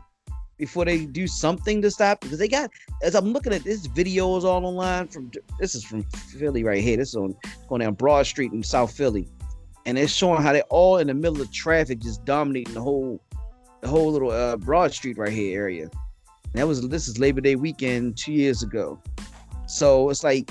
before 0.57 0.85
they 0.85 1.07
do 1.07 1.27
something 1.27 1.83
to 1.83 1.91
stop? 1.91 2.21
Because 2.21 2.39
they 2.39 2.49
got, 2.49 2.71
as 3.03 3.15
I'm 3.15 3.33
looking 3.33 3.53
at 3.53 3.65
this 3.65 3.87
video 3.87 4.37
is 4.37 4.45
all 4.45 4.65
online 4.65 5.09
from, 5.09 5.31
this 5.59 5.75
is 5.75 5.85
from 5.85 6.03
Philly 6.05 6.65
right 6.65 6.83
here. 6.83 6.97
This 6.97 7.11
is 7.11 7.17
on 7.17 7.35
going 7.69 7.81
down 7.81 7.95
Broad 7.95 8.27
Street 8.27 8.53
in 8.53 8.63
South 8.63 8.97
Philly. 8.97 9.29
And 9.87 9.99
it's 9.99 10.13
showing 10.13 10.43
how 10.43 10.53
they're 10.53 10.63
all 10.71 10.99
in 10.99 11.09
the 11.09 11.15
middle 11.15 11.41
of 11.43 11.53
traffic, 11.53 11.99
just 11.99 12.25
dominating 12.25 12.75
the 12.75 12.81
whole, 12.81 13.21
the 13.83 13.89
whole 13.89 14.11
little 14.11 14.31
uh, 14.31 14.57
Broad 14.57 14.93
Street 14.93 15.19
right 15.19 15.33
here 15.33 15.61
area. 15.61 15.83
And 15.83 16.55
that 16.55 16.67
was, 16.67 16.89
this 16.89 17.09
is 17.09 17.19
Labor 17.19 17.41
Day 17.41 17.57
weekend 17.57 18.17
two 18.17 18.33
years 18.33 18.63
ago. 18.63 18.99
So 19.67 20.11
it's 20.11 20.25
like 20.25 20.51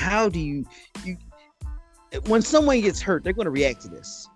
how 0.00 0.28
do 0.28 0.38
you 0.38 0.64
you 1.04 1.16
when 2.26 2.42
someone 2.42 2.80
gets 2.80 3.00
hurt, 3.00 3.22
they're 3.22 3.32
going 3.32 3.44
to 3.44 3.50
react 3.52 3.82
to 3.82 3.88
this. 3.88 4.28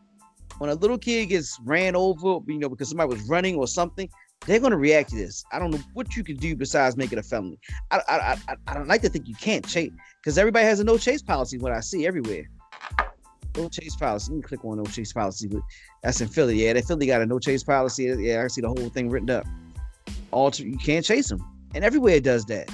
When 0.59 0.71
a 0.71 0.75
little 0.75 0.99
kid 0.99 1.27
gets 1.27 1.59
ran 1.65 1.97
over, 1.97 2.39
you 2.47 2.59
know, 2.59 2.69
because 2.69 2.89
somebody 2.89 3.11
was 3.11 3.29
running 3.29 3.57
or 3.57 3.67
something, 3.67 4.09
they're 4.47 4.61
going 4.61 4.73
to 4.73 4.77
react 4.77 5.11
to 5.11 5.17
this. 5.17 5.45
I 5.53 5.59
don't 5.59 5.71
know 5.71 5.81
what 5.95 6.17
you 6.17 6.25
can 6.25 6.37
do 6.37 6.55
besides 6.55 6.97
make 6.97 7.13
it 7.13 7.19
a 7.19 7.23
felony. 7.23 7.59
I 7.91 8.01
I 8.09 8.39
I, 8.49 8.57
I 8.69 8.75
don't 8.75 8.89
like 8.89 9.03
to 9.03 9.09
think 9.09 9.27
you 9.27 9.35
can't 9.35 9.67
chase 9.67 9.91
because 10.23 10.39
everybody 10.39 10.65
has 10.67 10.81
a 10.81 10.85
no 10.85 10.99
chase 10.99 11.23
policy. 11.23 11.59
What 11.59 11.73
I 11.73 11.81
see 11.81 12.07
everywhere, 12.07 12.45
no 13.57 13.69
chase 13.69 13.97
policy. 13.97 14.33
Let 14.33 14.37
me 14.37 14.43
click 14.43 14.65
on 14.65 14.77
no 14.77 14.85
chase 14.85 15.13
policy, 15.13 15.49
but 15.49 15.63
that's 16.03 16.21
in 16.21 16.29
Philly. 16.29 16.65
Yeah, 16.65 16.75
that 16.75 16.85
Philly 16.85 17.07
got 17.07 17.23
a 17.23 17.27
no 17.27 17.39
chase 17.39 17.65
policy. 17.65 18.05
Yeah, 18.05 18.43
I 18.45 18.49
see 18.49 18.61
the 18.61 18.69
whole 18.69 18.89
thing 18.91 19.09
written 19.09 19.31
up. 19.31 19.47
All 20.31 20.51
you 20.51 20.79
can't 20.79 21.05
chase 21.05 21.29
them, 21.29 21.45
and 21.75 21.85
everywhere 21.85 22.17
it 22.17 22.25
does 22.25 22.45
that 22.47 22.71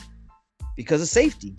because 0.77 1.01
of 1.01 1.09
safety. 1.09 1.55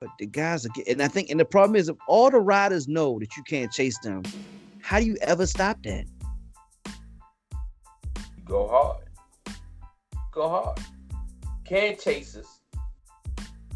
But 0.00 0.10
the 0.20 0.26
guys 0.26 0.64
are, 0.64 0.68
getting, 0.68 0.92
and 0.92 1.02
I 1.02 1.08
think, 1.08 1.28
and 1.28 1.40
the 1.40 1.44
problem 1.44 1.74
is, 1.74 1.88
if 1.88 1.96
all 2.06 2.30
the 2.30 2.38
riders 2.38 2.86
know 2.86 3.18
that 3.18 3.36
you 3.36 3.42
can't 3.42 3.72
chase 3.72 3.98
them, 3.98 4.22
how 4.80 5.00
do 5.00 5.06
you 5.06 5.16
ever 5.22 5.44
stop 5.44 5.82
that? 5.82 6.04
Go 8.44 8.68
hard. 8.68 9.56
Go 10.32 10.48
hard. 10.48 10.78
Can't 11.64 11.98
chase 11.98 12.36
us. 12.36 12.60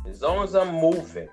As 0.08 0.22
long 0.22 0.44
as 0.44 0.54
I'm 0.54 0.76
moving, 0.76 1.28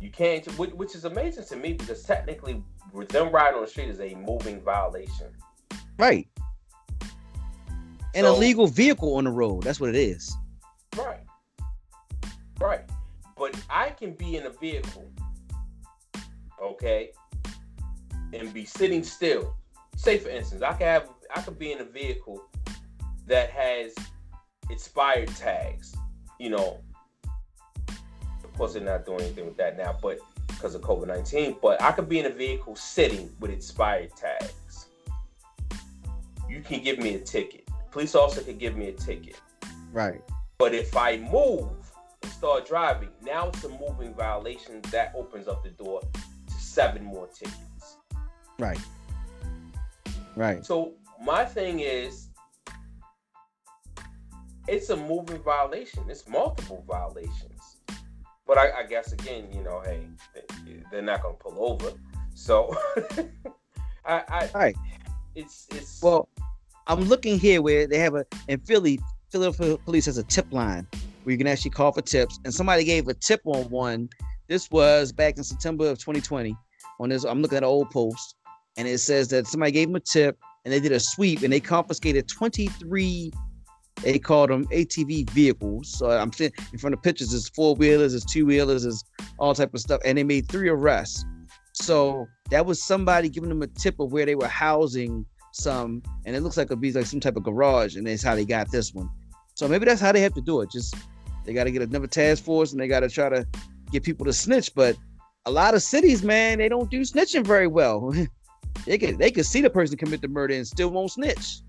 you 0.00 0.10
can't. 0.10 0.46
Which 0.56 0.94
is 0.94 1.04
amazing 1.04 1.44
to 1.46 1.56
me 1.56 1.72
because 1.72 2.04
technically, 2.04 2.62
with 2.92 3.08
them 3.08 3.32
riding 3.32 3.56
on 3.56 3.64
the 3.64 3.68
street 3.68 3.88
is 3.88 4.00
a 4.00 4.14
moving 4.14 4.60
violation. 4.60 5.26
Right. 5.98 6.28
An 8.14 8.24
so, 8.24 8.34
illegal 8.34 8.68
vehicle 8.68 9.16
on 9.16 9.24
the 9.24 9.30
road. 9.30 9.64
That's 9.64 9.80
what 9.80 9.90
it 9.90 9.96
is. 9.96 10.34
Right. 10.96 11.20
I 13.70 13.90
can 13.90 14.12
be 14.14 14.36
in 14.36 14.46
a 14.46 14.50
vehicle, 14.50 15.10
okay, 16.62 17.10
and 18.32 18.52
be 18.52 18.64
sitting 18.64 19.02
still. 19.02 19.54
Say 19.96 20.18
for 20.18 20.28
instance, 20.28 20.62
I 20.62 20.72
could 20.72 20.86
have 20.86 21.08
I 21.34 21.42
could 21.42 21.58
be 21.58 21.72
in 21.72 21.80
a 21.80 21.84
vehicle 21.84 22.42
that 23.26 23.50
has 23.50 23.94
expired 24.70 25.28
tags. 25.28 25.94
You 26.38 26.50
know, 26.50 26.80
of 27.88 28.52
course 28.56 28.74
they're 28.74 28.82
not 28.82 29.04
doing 29.04 29.20
anything 29.20 29.46
with 29.46 29.56
that 29.58 29.76
now, 29.76 29.96
but 30.00 30.18
because 30.46 30.74
of 30.74 30.82
COVID 30.82 31.08
nineteen. 31.08 31.56
But 31.60 31.82
I 31.82 31.92
could 31.92 32.08
be 32.08 32.18
in 32.20 32.26
a 32.26 32.30
vehicle 32.30 32.76
sitting 32.76 33.30
with 33.40 33.50
expired 33.50 34.12
tags. 34.16 34.86
You 36.48 36.62
can 36.62 36.82
give 36.82 36.98
me 36.98 37.14
a 37.14 37.20
ticket. 37.20 37.68
Police 37.90 38.14
officer 38.14 38.42
could 38.42 38.58
give 38.58 38.76
me 38.76 38.88
a 38.88 38.92
ticket. 38.92 39.40
Right. 39.92 40.22
But 40.58 40.74
if 40.74 40.96
I 40.96 41.18
move 41.18 41.87
start 42.28 42.66
driving, 42.66 43.10
now 43.22 43.48
it's 43.48 43.64
a 43.64 43.68
moving 43.68 44.14
violation 44.14 44.80
that 44.90 45.12
opens 45.14 45.48
up 45.48 45.62
the 45.62 45.70
door 45.70 46.00
to 46.00 46.54
seven 46.54 47.04
more 47.04 47.26
tickets. 47.28 47.96
Right. 48.58 48.80
Right. 50.36 50.64
So 50.64 50.94
my 51.20 51.44
thing 51.44 51.80
is 51.80 52.28
it's 54.68 54.90
a 54.90 54.96
moving 54.96 55.42
violation. 55.42 56.04
It's 56.08 56.28
multiple 56.28 56.84
violations. 56.86 57.78
But 58.46 58.58
I, 58.58 58.80
I 58.80 58.82
guess 58.84 59.12
again, 59.12 59.48
you 59.52 59.62
know, 59.62 59.80
hey, 59.84 60.06
they're 60.90 61.02
not 61.02 61.22
gonna 61.22 61.34
pull 61.34 61.56
over. 61.58 61.92
So 62.34 62.74
I, 64.04 64.22
I 64.28 64.50
right. 64.54 64.76
it's 65.34 65.66
it's 65.70 66.02
well, 66.02 66.28
I'm 66.86 67.00
looking 67.00 67.38
here 67.38 67.60
where 67.60 67.86
they 67.86 67.98
have 67.98 68.14
a 68.14 68.24
in 68.46 68.60
Philly, 68.60 69.00
Philadelphia 69.30 69.76
police 69.78 70.06
has 70.06 70.18
a 70.18 70.22
tip 70.24 70.46
line 70.52 70.86
where 71.28 71.32
you 71.32 71.38
can 71.38 71.46
actually 71.46 71.70
call 71.70 71.92
for 71.92 72.00
tips. 72.00 72.40
And 72.46 72.54
somebody 72.54 72.84
gave 72.84 73.06
a 73.06 73.12
tip 73.12 73.42
on 73.44 73.68
one. 73.68 74.08
This 74.48 74.70
was 74.70 75.12
back 75.12 75.36
in 75.36 75.44
September 75.44 75.90
of 75.90 75.98
2020. 75.98 76.56
On 77.00 77.10
this, 77.10 77.24
I'm 77.24 77.42
looking 77.42 77.58
at 77.58 77.64
an 77.64 77.68
old 77.68 77.90
post, 77.90 78.34
and 78.78 78.88
it 78.88 78.96
says 78.96 79.28
that 79.28 79.46
somebody 79.46 79.72
gave 79.72 79.88
them 79.88 79.96
a 79.96 80.00
tip 80.00 80.38
and 80.64 80.72
they 80.72 80.80
did 80.80 80.90
a 80.90 80.98
sweep 80.98 81.42
and 81.42 81.52
they 81.52 81.60
confiscated 81.60 82.28
23 82.28 83.30
They 84.02 84.18
called 84.18 84.48
them 84.48 84.64
ATV 84.68 85.28
vehicles. 85.28 85.98
So 85.98 86.08
I'm 86.10 86.32
seeing 86.32 86.50
in 86.72 86.78
front 86.78 86.94
of 86.94 87.02
pictures, 87.02 87.32
there's 87.32 87.50
four 87.50 87.74
wheelers, 87.74 88.12
there's 88.12 88.24
two 88.24 88.46
wheelers, 88.46 88.84
there's 88.84 89.04
all 89.38 89.54
type 89.54 89.74
of 89.74 89.80
stuff, 89.80 90.00
and 90.06 90.16
they 90.16 90.24
made 90.24 90.48
three 90.48 90.70
arrests. 90.70 91.26
So 91.74 92.26
that 92.50 92.64
was 92.64 92.82
somebody 92.82 93.28
giving 93.28 93.50
them 93.50 93.60
a 93.60 93.66
tip 93.66 94.00
of 94.00 94.12
where 94.12 94.24
they 94.24 94.34
were 94.34 94.48
housing 94.48 95.26
some, 95.52 96.02
and 96.24 96.34
it 96.34 96.40
looks 96.40 96.56
like 96.56 96.68
it'd 96.68 96.80
be 96.80 96.90
like 96.90 97.04
some 97.04 97.20
type 97.20 97.36
of 97.36 97.44
garage, 97.44 97.96
and 97.96 98.06
that's 98.06 98.22
how 98.22 98.34
they 98.34 98.46
got 98.46 98.70
this 98.70 98.94
one. 98.94 99.10
So 99.58 99.66
maybe 99.66 99.86
that's 99.86 100.00
how 100.00 100.12
they 100.12 100.20
have 100.20 100.34
to 100.34 100.40
do 100.40 100.60
it. 100.60 100.70
Just 100.70 100.94
they 101.48 101.54
got 101.54 101.64
to 101.64 101.70
get 101.70 101.80
another 101.80 102.06
task 102.06 102.44
force, 102.44 102.72
and 102.72 102.80
they 102.80 102.86
got 102.86 103.00
to 103.00 103.08
try 103.08 103.30
to 103.30 103.46
get 103.90 104.02
people 104.02 104.26
to 104.26 104.34
snitch. 104.34 104.74
But 104.74 104.98
a 105.46 105.50
lot 105.50 105.72
of 105.72 105.82
cities, 105.82 106.22
man, 106.22 106.58
they 106.58 106.68
don't 106.68 106.90
do 106.90 107.00
snitching 107.00 107.46
very 107.46 107.66
well. 107.66 108.12
they 108.84 108.98
could 108.98 109.16
they 109.16 109.30
could 109.30 109.46
see 109.46 109.62
the 109.62 109.70
person 109.70 109.96
commit 109.96 110.20
the 110.20 110.28
murder 110.28 110.52
and 110.52 110.66
still 110.66 110.90
won't 110.90 111.10
snitch. 111.10 111.60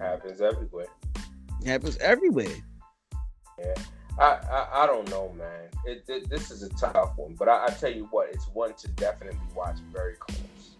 Happens 0.00 0.40
everywhere. 0.40 0.88
It 1.62 1.68
happens 1.68 1.96
everywhere. 1.98 2.56
Yeah. 3.56 3.74
I, 4.18 4.24
I, 4.24 4.82
I 4.82 4.86
don't 4.86 5.08
know, 5.10 5.32
man. 5.38 5.68
It, 5.84 6.02
it, 6.08 6.28
this 6.28 6.50
is 6.50 6.64
a 6.64 6.70
tough 6.70 7.16
one, 7.16 7.36
but 7.38 7.48
I, 7.48 7.66
I, 7.66 7.68
tell 7.68 7.92
you 7.92 8.08
what, 8.10 8.30
it's 8.30 8.48
one 8.48 8.74
to 8.74 8.88
definitely 8.88 9.38
watch 9.54 9.76
very 9.92 10.14
close, 10.14 10.76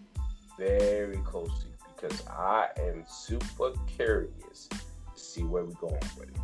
very 0.57 1.17
closely, 1.17 1.71
because 1.95 2.27
I 2.27 2.69
am 2.79 3.05
super 3.07 3.71
curious 3.87 4.67
to 4.67 4.77
see 5.15 5.43
where 5.43 5.63
we're 5.63 5.73
going 5.73 6.01
with 6.19 6.29
it. 6.29 6.37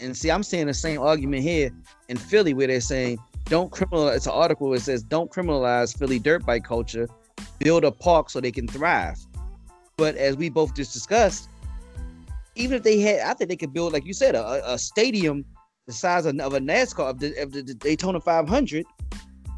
And 0.00 0.16
see, 0.16 0.30
I'm 0.30 0.42
saying 0.42 0.66
the 0.66 0.74
same 0.74 1.00
argument 1.00 1.42
here 1.42 1.70
in 2.08 2.16
Philly, 2.16 2.54
where 2.54 2.66
they're 2.66 2.80
saying 2.80 3.18
don't 3.46 3.70
criminalize. 3.70 4.16
It's 4.16 4.26
an 4.26 4.32
article 4.32 4.72
it 4.74 4.80
says 4.80 5.02
don't 5.02 5.30
criminalize 5.30 5.96
Philly 5.96 6.18
dirt 6.18 6.44
bike 6.46 6.64
culture, 6.64 7.08
build 7.58 7.84
a 7.84 7.90
park 7.90 8.30
so 8.30 8.40
they 8.40 8.52
can 8.52 8.66
thrive. 8.66 9.18
But 9.96 10.16
as 10.16 10.36
we 10.36 10.48
both 10.48 10.74
just 10.74 10.92
discussed, 10.92 11.48
even 12.54 12.76
if 12.76 12.82
they 12.82 13.00
had, 13.00 13.20
I 13.20 13.34
think 13.34 13.50
they 13.50 13.56
could 13.56 13.72
build, 13.72 13.92
like 13.92 14.06
you 14.06 14.14
said, 14.14 14.34
a, 14.34 14.72
a 14.72 14.78
stadium 14.78 15.44
the 15.86 15.92
size 15.92 16.26
of, 16.26 16.38
of 16.38 16.54
a 16.54 16.60
NASCAR 16.60 17.10
of 17.10 17.18
the, 17.18 17.36
of 17.42 17.52
the, 17.52 17.62
Daytona 17.62 18.20
500, 18.20 18.86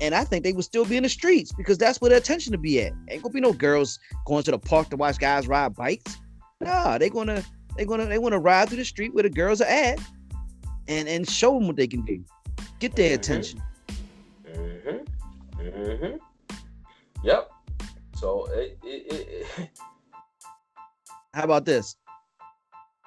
and 0.01 0.15
I 0.15 0.25
think 0.25 0.45
they 0.45 0.53
would 0.53 0.65
still 0.65 0.85
be 0.85 0.97
in 0.97 1.03
the 1.03 1.09
streets 1.09 1.53
because 1.53 1.79
that's 1.79 2.01
where 2.01 2.11
the 2.11 2.17
attention 2.17 2.53
to 2.53 2.59
be 2.59 2.81
at. 2.81 2.93
Ain't 3.09 3.23
gonna 3.23 3.33
be 3.33 3.41
no 3.41 3.53
girls 3.53 3.99
going 4.27 4.43
to 4.45 4.51
the 4.51 4.59
park 4.59 4.89
to 4.91 4.97
watch 4.97 5.19
guys 5.19 5.47
ride 5.47 5.75
bikes. 5.75 6.19
Nah, 6.61 6.99
they 6.99 7.11
gonna 7.11 7.43
they 7.77 7.85
gonna 7.85 8.07
they 8.07 8.19
want 8.19 8.33
to 8.33 8.39
ride 8.39 8.69
through 8.69 8.79
the 8.79 8.85
street 8.85 9.15
where 9.15 9.23
the 9.23 9.31
girls 9.31 9.61
are 9.61 9.69
at, 9.69 10.01
and 10.89 11.09
and 11.09 11.29
show 11.29 11.59
them 11.59 11.67
what 11.67 11.77
they 11.77 11.87
can 11.87 12.05
do, 12.05 12.25
get 12.79 12.97
their 12.97 13.11
mm-hmm. 13.11 13.15
attention. 13.15 13.63
Mm-hmm. 14.47 15.61
Mm-hmm. 15.61 16.17
Yep. 17.25 17.51
So 18.17 18.47
it, 18.53 18.79
it, 18.83 19.47
it, 19.59 19.71
How 21.35 21.45
about 21.45 21.65
this? 21.65 21.97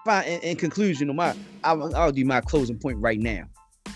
fine. 0.05 0.25
In, 0.25 0.39
in 0.41 0.55
conclusion, 0.55 1.13
my 1.13 1.35
I'll, 1.65 1.93
I'll 1.95 2.11
do 2.11 2.23
my 2.23 2.39
closing 2.39 2.77
point 2.77 2.99
right 2.99 3.19
now. 3.19 3.45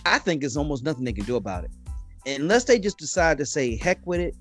I 0.05 0.19
think 0.19 0.41
there's 0.41 0.57
almost 0.57 0.83
nothing 0.83 1.05
they 1.05 1.13
can 1.13 1.25
do 1.25 1.37
about 1.37 1.63
it, 1.63 1.71
unless 2.25 2.65
they 2.65 2.79
just 2.79 2.97
decide 2.97 3.37
to 3.37 3.45
say 3.45 3.77
heck 3.77 4.05
with 4.05 4.19
it. 4.19 4.35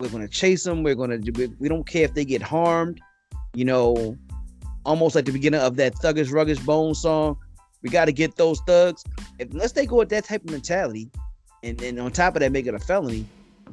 We're 0.00 0.08
gonna 0.08 0.28
chase 0.28 0.64
them. 0.64 0.82
We're 0.82 0.94
gonna. 0.94 1.18
We 1.58 1.68
don't 1.68 1.86
care 1.86 2.04
if 2.04 2.14
they 2.14 2.24
get 2.24 2.40
harmed. 2.40 3.00
You 3.54 3.66
know, 3.66 4.16
almost 4.86 5.14
like 5.14 5.26
the 5.26 5.32
beginning 5.32 5.60
of 5.60 5.76
that 5.76 5.94
Thuggish 5.96 6.30
Ruggish 6.32 6.64
Bone 6.64 6.94
song. 6.94 7.36
We 7.82 7.90
got 7.90 8.06
to 8.06 8.12
get 8.12 8.36
those 8.36 8.60
thugs. 8.66 9.04
Unless 9.40 9.72
they 9.72 9.86
go 9.86 9.96
with 9.96 10.08
that 10.10 10.24
type 10.24 10.44
of 10.44 10.50
mentality, 10.50 11.10
and 11.62 11.78
then 11.78 11.98
on 11.98 12.12
top 12.12 12.36
of 12.36 12.40
that, 12.40 12.52
make 12.52 12.66
it 12.66 12.74
a 12.74 12.78
felony. 12.78 13.26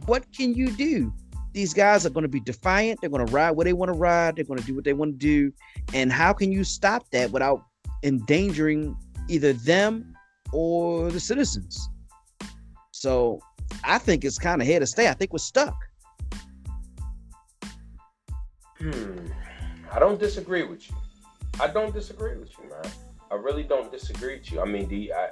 What 0.05 0.25
can 0.35 0.53
you 0.53 0.71
do? 0.71 1.13
these 1.53 1.73
guys 1.73 2.05
are 2.05 2.09
going 2.09 2.23
to 2.23 2.29
be 2.29 2.39
defiant. 2.39 3.01
They're 3.01 3.09
going 3.09 3.25
to 3.25 3.31
ride 3.31 3.51
where 3.51 3.65
they 3.65 3.73
want 3.73 3.89
to 3.89 3.97
ride. 3.97 4.35
They're 4.35 4.45
going 4.45 4.59
to 4.59 4.65
do 4.65 4.75
what 4.75 4.83
they 4.83 4.93
want 4.93 5.13
to 5.13 5.17
do. 5.17 5.51
And 5.93 6.11
how 6.11 6.33
can 6.33 6.51
you 6.51 6.63
stop 6.63 7.09
that 7.11 7.31
without 7.31 7.63
endangering 8.03 8.95
either 9.27 9.53
them 9.53 10.13
or 10.53 11.11
the 11.11 11.19
citizens? 11.19 11.89
So 12.91 13.39
I 13.83 13.97
think 13.97 14.23
it's 14.25 14.37
kind 14.37 14.61
of 14.61 14.67
here 14.67 14.79
to 14.79 14.87
stay. 14.87 15.09
I 15.09 15.13
think 15.13 15.33
we're 15.33 15.39
stuck. 15.39 15.75
Hmm. 18.77 19.27
I 19.91 19.99
don't 19.99 20.19
disagree 20.19 20.63
with 20.63 20.89
you. 20.89 20.95
I 21.59 21.67
don't 21.67 21.93
disagree 21.93 22.37
with 22.37 22.51
you, 22.57 22.69
man. 22.69 22.91
I 23.31 23.35
really 23.35 23.63
don't 23.63 23.91
disagree 23.91 24.37
with 24.37 24.51
you. 24.51 24.61
I 24.61 24.65
mean, 24.65 24.87
the 24.87 25.13
I, 25.13 25.29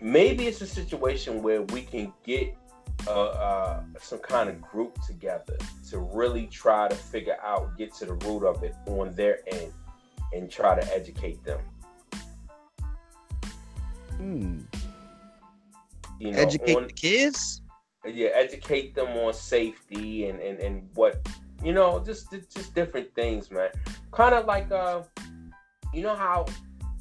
maybe 0.00 0.46
it's 0.46 0.60
a 0.60 0.66
situation 0.66 1.42
where 1.42 1.62
we 1.62 1.82
can 1.82 2.12
get 2.24 2.56
uh, 3.06 3.24
uh, 3.28 3.82
some 4.00 4.18
kind 4.18 4.48
of 4.48 4.60
group 4.60 5.00
together 5.02 5.56
to 5.90 5.98
really 5.98 6.46
try 6.46 6.88
to 6.88 6.94
figure 6.94 7.36
out, 7.42 7.76
get 7.78 7.94
to 7.94 8.06
the 8.06 8.14
root 8.14 8.44
of 8.44 8.62
it 8.62 8.74
on 8.86 9.14
their 9.14 9.40
end, 9.46 9.72
and 10.32 10.50
try 10.50 10.78
to 10.78 10.94
educate 10.94 11.42
them. 11.44 11.60
Hmm. 14.16 14.60
You 16.20 16.32
know, 16.32 16.38
educate 16.38 16.76
on, 16.76 16.86
the 16.86 16.92
kids. 16.92 17.62
Yeah, 18.04 18.28
educate 18.34 18.94
them 18.94 19.08
on 19.08 19.32
safety 19.32 20.28
and 20.28 20.40
and 20.40 20.60
and 20.60 20.88
what 20.94 21.26
you 21.62 21.72
know, 21.72 22.02
just 22.04 22.30
just 22.30 22.74
different 22.74 23.14
things, 23.14 23.50
man. 23.50 23.70
Kind 24.10 24.34
of 24.34 24.46
like 24.46 24.70
uh, 24.70 25.02
you 25.92 26.02
know 26.02 26.16
how 26.16 26.46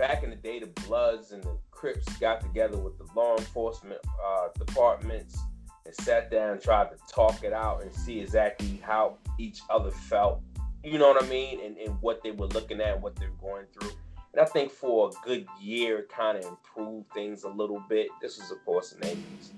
back 0.02 0.24
in 0.24 0.32
the 0.32 0.36
day 0.36 0.60
the 0.60 0.66
Bloods 0.88 1.32
and 1.32 1.44
the 1.44 1.56
Crips 1.70 2.12
got 2.18 2.42
together 2.42 2.76
with 2.76 2.98
the 2.98 3.06
law 3.16 3.38
enforcement 3.38 4.02
uh, 4.26 4.48
departments 4.58 5.38
and 5.86 5.94
sat 5.94 6.32
down 6.32 6.54
and 6.54 6.62
tried 6.62 6.90
to 6.90 6.98
talk 7.08 7.44
it 7.44 7.54
out 7.54 7.84
and 7.84 7.94
see 7.94 8.20
exactly 8.20 8.82
how 8.84 9.18
each 9.38 9.62
other 9.70 9.92
felt. 9.92 10.42
You 10.84 10.98
know 10.98 11.08
what 11.08 11.24
I 11.24 11.28
mean? 11.28 11.60
And, 11.64 11.78
and 11.78 12.02
what 12.02 12.24
they 12.24 12.32
were 12.32 12.48
looking 12.48 12.82
at, 12.82 13.00
what 13.00 13.16
they're 13.16 13.30
going 13.40 13.68
through. 13.72 13.92
And 14.34 14.42
I 14.42 14.46
think 14.46 14.72
for 14.72 15.10
a 15.10 15.12
good 15.24 15.46
year, 15.62 16.08
kind 16.10 16.36
of 16.36 16.46
improved 16.46 17.14
things 17.14 17.44
a 17.44 17.50
little 17.50 17.84
bit. 17.88 18.08
This 18.24 18.40
was, 18.40 18.50
of 18.50 18.66
course, 18.66 18.94
the 18.94 19.06
80s. 19.06 19.52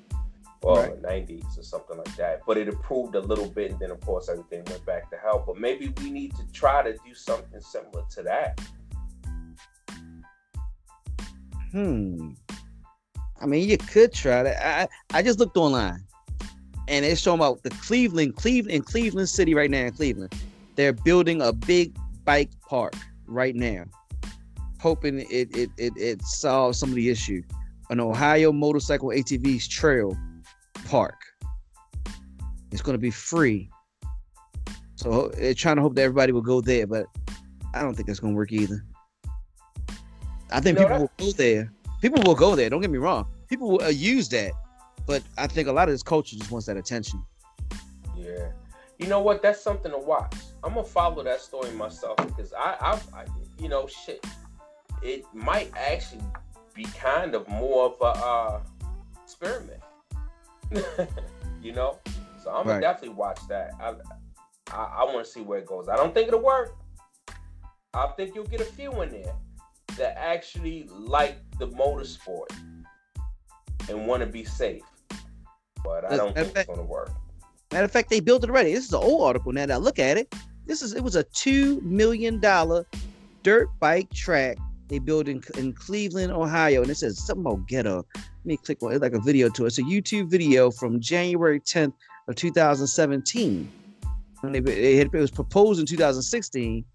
Well, 0.62 0.76
right. 0.76 1.02
90s 1.02 1.58
or 1.58 1.64
something 1.64 1.98
like 1.98 2.16
that. 2.18 2.42
But 2.46 2.58
it 2.58 2.68
improved 2.68 3.16
a 3.16 3.22
little 3.22 3.50
bit. 3.50 3.72
And 3.72 3.80
then, 3.80 3.92
of 3.92 4.02
course, 4.02 4.28
everything 4.28 4.66
went 4.66 4.86
back 4.86 5.10
to 5.12 5.18
hell. 5.18 5.42
But 5.48 5.58
maybe 5.58 5.94
we 6.02 6.12
need 6.12 6.36
to 6.36 6.44
try 6.52 6.84
to 6.84 6.92
do 7.06 7.14
something 7.14 7.62
similar 7.62 8.04
to 8.16 8.24
that. 8.24 8.60
Hmm. 11.74 12.30
I 13.42 13.46
mean, 13.46 13.68
you 13.68 13.78
could 13.78 14.14
try 14.14 14.44
that. 14.44 14.66
I 15.14 15.18
I 15.18 15.22
just 15.22 15.40
looked 15.40 15.58
online 15.58 16.06
and 16.88 17.04
it's 17.04 17.20
showing 17.20 17.40
about 17.40 17.64
the 17.64 17.72
Cleveland, 17.72 18.36
Cleveland, 18.36 18.86
Cleveland 18.86 19.28
City 19.28 19.54
right 19.54 19.70
now 19.70 19.86
in 19.86 19.94
Cleveland. 19.94 20.34
They're 20.76 20.94
building 20.94 21.42
a 21.42 21.52
big 21.52 21.96
bike 22.24 22.52
park 22.68 22.96
right 23.26 23.56
now, 23.56 23.86
hoping 24.80 25.20
it 25.20 25.56
it 25.56 25.72
it, 25.78 25.94
it 25.98 26.22
solves 26.22 26.80
some 26.80 26.90
of 26.90 26.96
the 26.96 27.10
issue. 27.10 27.42
An 27.90 28.00
Ohio 28.00 28.52
motorcycle 28.52 29.10
ATVs 29.10 29.68
trail 29.68 30.18
park. 30.86 31.20
It's 32.72 32.82
going 32.82 32.96
to 32.96 33.02
be 33.02 33.12
free. 33.12 33.70
So 34.96 35.32
they're 35.36 35.54
trying 35.54 35.76
to 35.78 35.82
hope 35.82 35.96
that 35.96 36.04
everybody 36.04 36.32
will 36.32 36.42
go 36.42 36.62
there, 36.62 36.88
but 36.88 37.08
I 37.74 37.82
don't 37.82 37.94
think 37.94 38.08
that's 38.08 38.20
going 38.20 38.34
to 38.34 38.38
work 38.38 38.52
either. 38.52 38.86
I 40.54 40.62
think 40.62 40.80
you 40.80 40.88
know, 40.88 40.89
people 40.89 41.00
will 41.00 41.12
go 41.18 41.32
there. 41.38 41.74
People 42.02 42.22
will 42.24 42.36
go 42.36 42.56
there. 42.56 42.70
Don't 42.70 42.82
get 42.82 42.89
me 42.89 43.00
wrong. 43.00 43.28
People 43.50 43.72
will 43.72 43.84
uh, 43.84 43.89
use 43.89 44.30
that 44.30 44.54
but 45.06 45.24
I 45.38 45.48
think 45.48 45.68
a 45.68 45.72
lot 45.72 45.89
of 45.89 45.94
this 45.94 46.04
culture 46.04 46.36
just 46.38 46.52
wants 46.52 46.68
that 46.68 46.78
attention. 46.78 47.24
Yeah, 48.16 48.52
you 48.98 49.08
know 49.08 49.22
what? 49.22 49.42
That's 49.42 49.62
something 49.62 49.92
to 49.92 49.98
watch. 49.98 50.36
I'm 50.63 50.74
gonna 50.74 50.86
follow 50.86 51.24
that 51.24 51.42
story 51.42 51.72
myself 51.72 52.18
because 52.18 52.54
I, 52.54 52.78
I, 52.80 53.20
I 53.22 53.26
you 53.60 53.70
know, 53.70 53.88
shit. 53.88 54.26
It 55.02 55.26
might 55.34 55.72
actually 55.76 56.24
be 56.74 56.86
kind 56.86 57.36
of 57.36 57.48
more 57.50 57.86
of 57.88 57.96
a 58.02 58.26
uh, 58.26 58.62
experiment. 59.24 59.82
you 61.62 61.74
know, 61.74 62.00
so 62.42 62.52
I'm 62.52 62.66
gonna 62.66 62.80
definitely 62.80 63.16
watch 63.16 63.39
that. 63.50 63.72
I, 63.82 63.94
I, 64.72 64.84
I 65.00 65.04
want 65.04 65.26
to 65.26 65.32
see 65.32 65.42
where 65.42 65.60
it 65.60 65.66
goes. 65.66 65.89
I 65.89 65.98
don't 65.98 66.13
think 66.13 66.30
it'll 66.30 66.42
work. 66.42 66.76
I 67.94 68.08
think 68.16 68.34
you'll 68.34 68.46
get 68.46 68.62
a 68.62 68.66
few 68.66 69.02
in 69.02 69.12
there 69.12 69.36
that 69.98 70.18
actually 70.18 70.88
like 70.90 71.38
the 71.60 71.68
motorsport 71.68 72.48
and 73.90 74.08
want 74.08 74.22
to 74.22 74.28
be 74.28 74.44
safe 74.44 74.84
but 75.84 76.10
I 76.10 76.16
don't 76.16 76.34
think 76.34 76.54
fact, 76.54 76.58
it's 76.58 76.68
going 76.68 76.80
to 76.80 76.86
work. 76.86 77.12
Matter 77.72 77.86
of 77.86 77.92
fact, 77.92 78.10
they 78.10 78.20
built 78.20 78.44
it 78.44 78.50
already. 78.50 78.74
This 78.74 78.86
is 78.86 78.94
an 78.94 79.02
old 79.04 79.24
article. 79.24 79.52
Now 79.52 79.66
that 79.66 79.74
I 79.74 79.78
look 79.78 80.00
at 80.00 80.18
it, 80.18 80.34
this 80.66 80.82
is 80.82 80.94
it 80.94 81.04
was 81.04 81.16
a 81.16 81.24
two 81.24 81.82
million 81.82 82.40
dollar 82.40 82.86
dirt 83.44 83.68
bike 83.80 84.10
track 84.14 84.58
they 84.88 85.00
built 85.00 85.28
in, 85.28 85.42
in 85.58 85.74
Cleveland, 85.74 86.32
Ohio, 86.32 86.82
and 86.82 86.92
it 86.92 86.96
says 86.96 87.26
something 87.26 87.46
about 87.46 87.68
ghetto. 87.68 88.06
Let 88.16 88.46
me 88.46 88.58
click 88.58 88.84
on 88.84 88.94
it 88.94 89.02
like 89.02 89.14
a 89.14 89.20
video 89.20 89.50
to 89.50 89.64
it. 89.64 89.68
It's 89.68 89.80
a 89.80 89.84
YouTube 89.84 90.30
video 90.30 90.72
from 90.72 91.00
January 91.00 91.60
10th 91.60 91.94
of 92.28 92.36
2017. 92.36 93.72
When 94.42 94.52
they, 94.52 94.60
it 94.60 95.12
was 95.12 95.32
proposed 95.32 95.80
in 95.80 95.86
2016, 95.86 96.86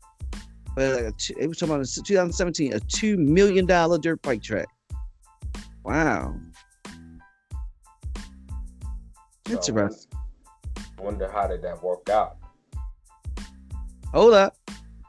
like 0.78 1.04
a, 1.04 1.42
it 1.42 1.46
was 1.46 1.58
talking 1.58 1.74
about 1.74 1.86
2017, 1.86 2.72
a 2.72 2.80
two 2.80 3.16
million 3.16 3.66
dollar 3.66 3.98
dirt 3.98 4.20
bike 4.22 4.42
track. 4.42 4.68
Wow. 5.84 6.34
Interesting. 9.48 10.10
I 10.76 11.02
wonder 11.02 11.30
how 11.30 11.46
did 11.46 11.62
that 11.62 11.82
work 11.82 12.08
out? 12.10 12.36
Hold 14.12 14.34
up. 14.34 14.56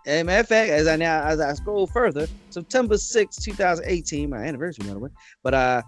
A 0.08 0.24
matter 0.24 0.40
of 0.40 0.48
fact, 0.48 0.70
as 0.70 0.88
I 0.88 0.96
now 0.96 1.24
as 1.24 1.40
I 1.40 1.54
scroll 1.54 1.88
further, 1.88 2.28
September 2.50 2.98
6, 2.98 3.36
2018, 3.38 4.30
my 4.30 4.38
anniversary, 4.38 4.88
by 4.88 4.94
the 4.94 5.00
way. 5.00 5.10
But 5.44 5.54
uh 5.54 5.82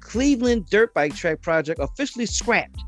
Cleveland 0.00 0.66
Dirt 0.70 0.94
Bike 0.94 1.14
Track 1.14 1.42
Project 1.42 1.80
officially 1.80 2.26
scrapped. 2.26 2.80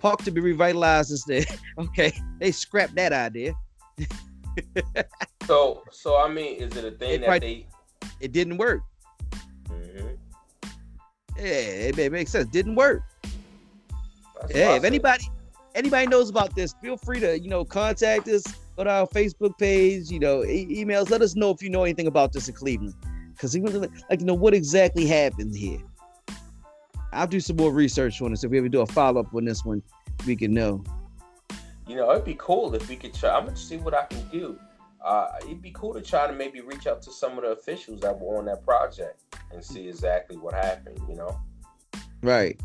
Park 0.00 0.22
to 0.22 0.30
be 0.30 0.40
revitalized 0.40 1.10
instead. 1.10 1.46
okay, 1.78 2.12
they 2.40 2.50
scrapped 2.50 2.94
that 2.96 3.12
idea. 3.12 3.54
so 5.46 5.82
so 5.90 6.20
I 6.20 6.28
mean, 6.28 6.56
is 6.56 6.76
it 6.76 6.84
a 6.84 6.90
thing 6.92 7.10
it 7.10 7.20
that 7.20 7.26
probably, 7.26 7.66
they 8.20 8.24
it 8.24 8.32
didn't 8.32 8.58
work? 8.58 8.82
Mm-hmm. 9.68 10.08
Yeah, 11.38 11.44
it, 11.44 11.98
it, 11.98 12.12
makes 12.12 12.30
sense. 12.30 12.48
Didn't 12.48 12.76
work. 12.76 13.02
That's 14.40 14.54
yeah, 14.54 14.76
if 14.76 14.84
anybody 14.84 15.24
anybody 15.74 16.06
knows 16.06 16.30
about 16.30 16.54
this, 16.54 16.74
feel 16.82 16.96
free 16.96 17.20
to 17.20 17.38
you 17.38 17.48
know 17.48 17.64
contact 17.64 18.28
us 18.28 18.44
go 18.76 18.84
to 18.84 18.90
our 18.90 19.06
Facebook 19.06 19.58
page, 19.58 20.10
you 20.10 20.18
know, 20.18 20.44
e- 20.44 20.84
emails. 20.84 21.10
Let 21.10 21.22
us 21.22 21.34
know 21.34 21.50
if 21.50 21.62
you 21.62 21.70
know 21.70 21.84
anything 21.84 22.06
about 22.06 22.32
this 22.32 22.48
in 22.48 22.54
Cleveland, 22.54 22.94
because 23.32 23.58
would 23.58 23.90
like 24.10 24.18
to 24.18 24.24
know 24.24 24.34
what 24.34 24.54
exactly 24.54 25.06
happened 25.06 25.56
here. 25.56 25.80
I'll 27.12 27.26
do 27.26 27.40
some 27.40 27.56
more 27.56 27.72
research 27.72 28.20
on 28.20 28.30
this. 28.30 28.44
If 28.44 28.50
we 28.50 28.58
ever 28.58 28.68
do 28.68 28.82
a 28.82 28.86
follow 28.86 29.20
up 29.20 29.34
on 29.34 29.44
this 29.44 29.64
one, 29.64 29.82
we 30.26 30.36
can 30.36 30.52
know. 30.52 30.84
You 31.86 31.96
know, 31.96 32.10
it'd 32.12 32.24
be 32.24 32.36
cool 32.38 32.74
if 32.74 32.88
we 32.88 32.96
could 32.96 33.14
try. 33.14 33.36
I'm 33.36 33.44
gonna 33.44 33.56
see 33.56 33.76
what 33.76 33.94
I 33.94 34.04
can 34.06 34.26
do. 34.28 34.58
Uh, 35.04 35.28
it'd 35.42 35.62
be 35.62 35.70
cool 35.72 35.94
to 35.94 36.00
try 36.00 36.26
to 36.26 36.32
maybe 36.32 36.60
reach 36.60 36.86
out 36.86 37.00
to 37.02 37.12
some 37.12 37.38
of 37.38 37.44
the 37.44 37.50
officials 37.50 38.00
that 38.00 38.18
were 38.18 38.38
on 38.38 38.46
that 38.46 38.64
project 38.64 39.22
and 39.52 39.64
see 39.64 39.88
exactly 39.88 40.36
what 40.36 40.54
happened. 40.54 40.98
You 41.08 41.16
know. 41.16 41.40
Right. 42.22 42.60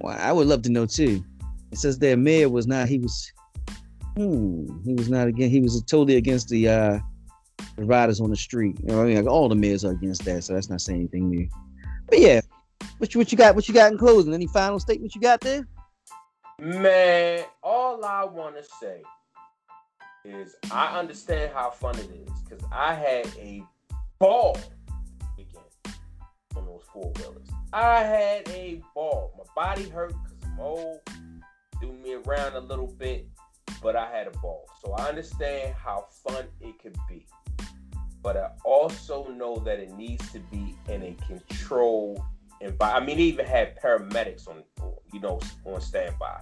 Well, 0.00 0.16
I 0.18 0.32
would 0.32 0.46
love 0.46 0.62
to 0.62 0.70
know 0.70 0.86
too. 0.86 1.24
It 1.72 1.78
says 1.78 1.98
their 1.98 2.16
mayor 2.16 2.48
was 2.48 2.66
not. 2.66 2.88
He 2.88 2.98
was 2.98 3.32
Hmm. 4.18 4.66
He 4.84 4.94
was 4.94 5.08
not 5.08 5.28
again. 5.28 5.48
He 5.48 5.60
was 5.60 5.80
totally 5.84 6.16
against 6.16 6.48
the 6.48 6.68
uh 6.68 6.98
the 7.76 7.84
riders 7.84 8.20
on 8.20 8.30
the 8.30 8.36
street. 8.36 8.76
You 8.82 8.88
know, 8.88 9.02
I 9.02 9.06
mean, 9.06 9.16
like 9.16 9.26
all 9.26 9.48
the 9.48 9.54
mayors 9.54 9.84
are 9.84 9.92
against 9.92 10.24
that, 10.24 10.42
so 10.42 10.54
that's 10.54 10.68
not 10.68 10.80
saying 10.80 10.98
anything 10.98 11.30
new. 11.30 11.48
But 12.08 12.18
yeah, 12.18 12.40
what 12.98 13.14
you 13.14 13.20
what 13.20 13.30
you 13.30 13.38
got? 13.38 13.54
What 13.54 13.68
you 13.68 13.74
got 13.74 13.92
in 13.92 13.98
closing? 13.98 14.34
Any 14.34 14.48
final 14.48 14.80
statement 14.80 15.14
you 15.14 15.20
got 15.20 15.40
there? 15.40 15.68
Man, 16.60 17.44
all 17.62 18.04
I 18.04 18.24
want 18.24 18.56
to 18.56 18.64
say 18.64 19.02
is 20.24 20.56
I 20.70 20.98
understand 20.98 21.52
how 21.54 21.70
fun 21.70 21.96
it 21.98 22.10
is 22.10 22.40
because 22.42 22.64
I 22.72 22.94
had 22.94 23.26
a 23.38 23.62
ball 24.18 24.58
weekend 25.36 25.64
on 26.56 26.66
those 26.66 26.82
four 26.92 27.12
wheelers. 27.16 27.48
I 27.72 28.00
had 28.00 28.48
a 28.48 28.82
ball. 28.94 29.32
My 29.38 29.44
body 29.54 29.88
hurt 29.88 30.14
because 30.24 30.38
I'm 30.44 30.60
old. 30.60 31.00
Threw 31.80 31.92
me 31.92 32.14
around 32.14 32.54
a 32.54 32.60
little 32.60 32.88
bit 32.88 33.28
but 33.82 33.96
I 33.96 34.10
had 34.10 34.26
a 34.26 34.38
ball. 34.38 34.66
So 34.82 34.92
I 34.92 35.08
understand 35.08 35.74
how 35.74 36.06
fun 36.26 36.44
it 36.60 36.80
could 36.80 36.96
be. 37.08 37.26
But 38.22 38.36
I 38.36 38.50
also 38.64 39.28
know 39.28 39.56
that 39.64 39.78
it 39.78 39.92
needs 39.92 40.30
to 40.32 40.40
be 40.40 40.74
in 40.88 41.02
a 41.02 41.16
controlled 41.26 42.20
I 42.80 43.00
mean, 43.00 43.16
they 43.16 43.22
even 43.24 43.46
had 43.46 43.80
paramedics 43.80 44.48
on, 44.48 44.62
you 45.12 45.20
know, 45.20 45.40
on 45.64 45.80
standby. 45.80 46.40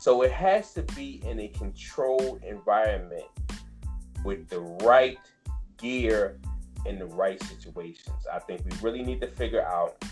So 0.00 0.22
it 0.22 0.32
has 0.32 0.74
to 0.74 0.82
be 0.94 1.22
in 1.24 1.40
a 1.40 1.48
controlled 1.48 2.42
environment 2.42 3.24
with 4.24 4.48
the 4.48 4.60
right 4.60 5.18
gear 5.78 6.38
in 6.86 6.98
the 6.98 7.06
right 7.06 7.42
situations. 7.42 8.26
I 8.30 8.38
think 8.38 8.62
we 8.64 8.76
really 8.82 9.02
need 9.02 9.20
to 9.20 9.26
figure 9.26 9.62
out 9.62 10.04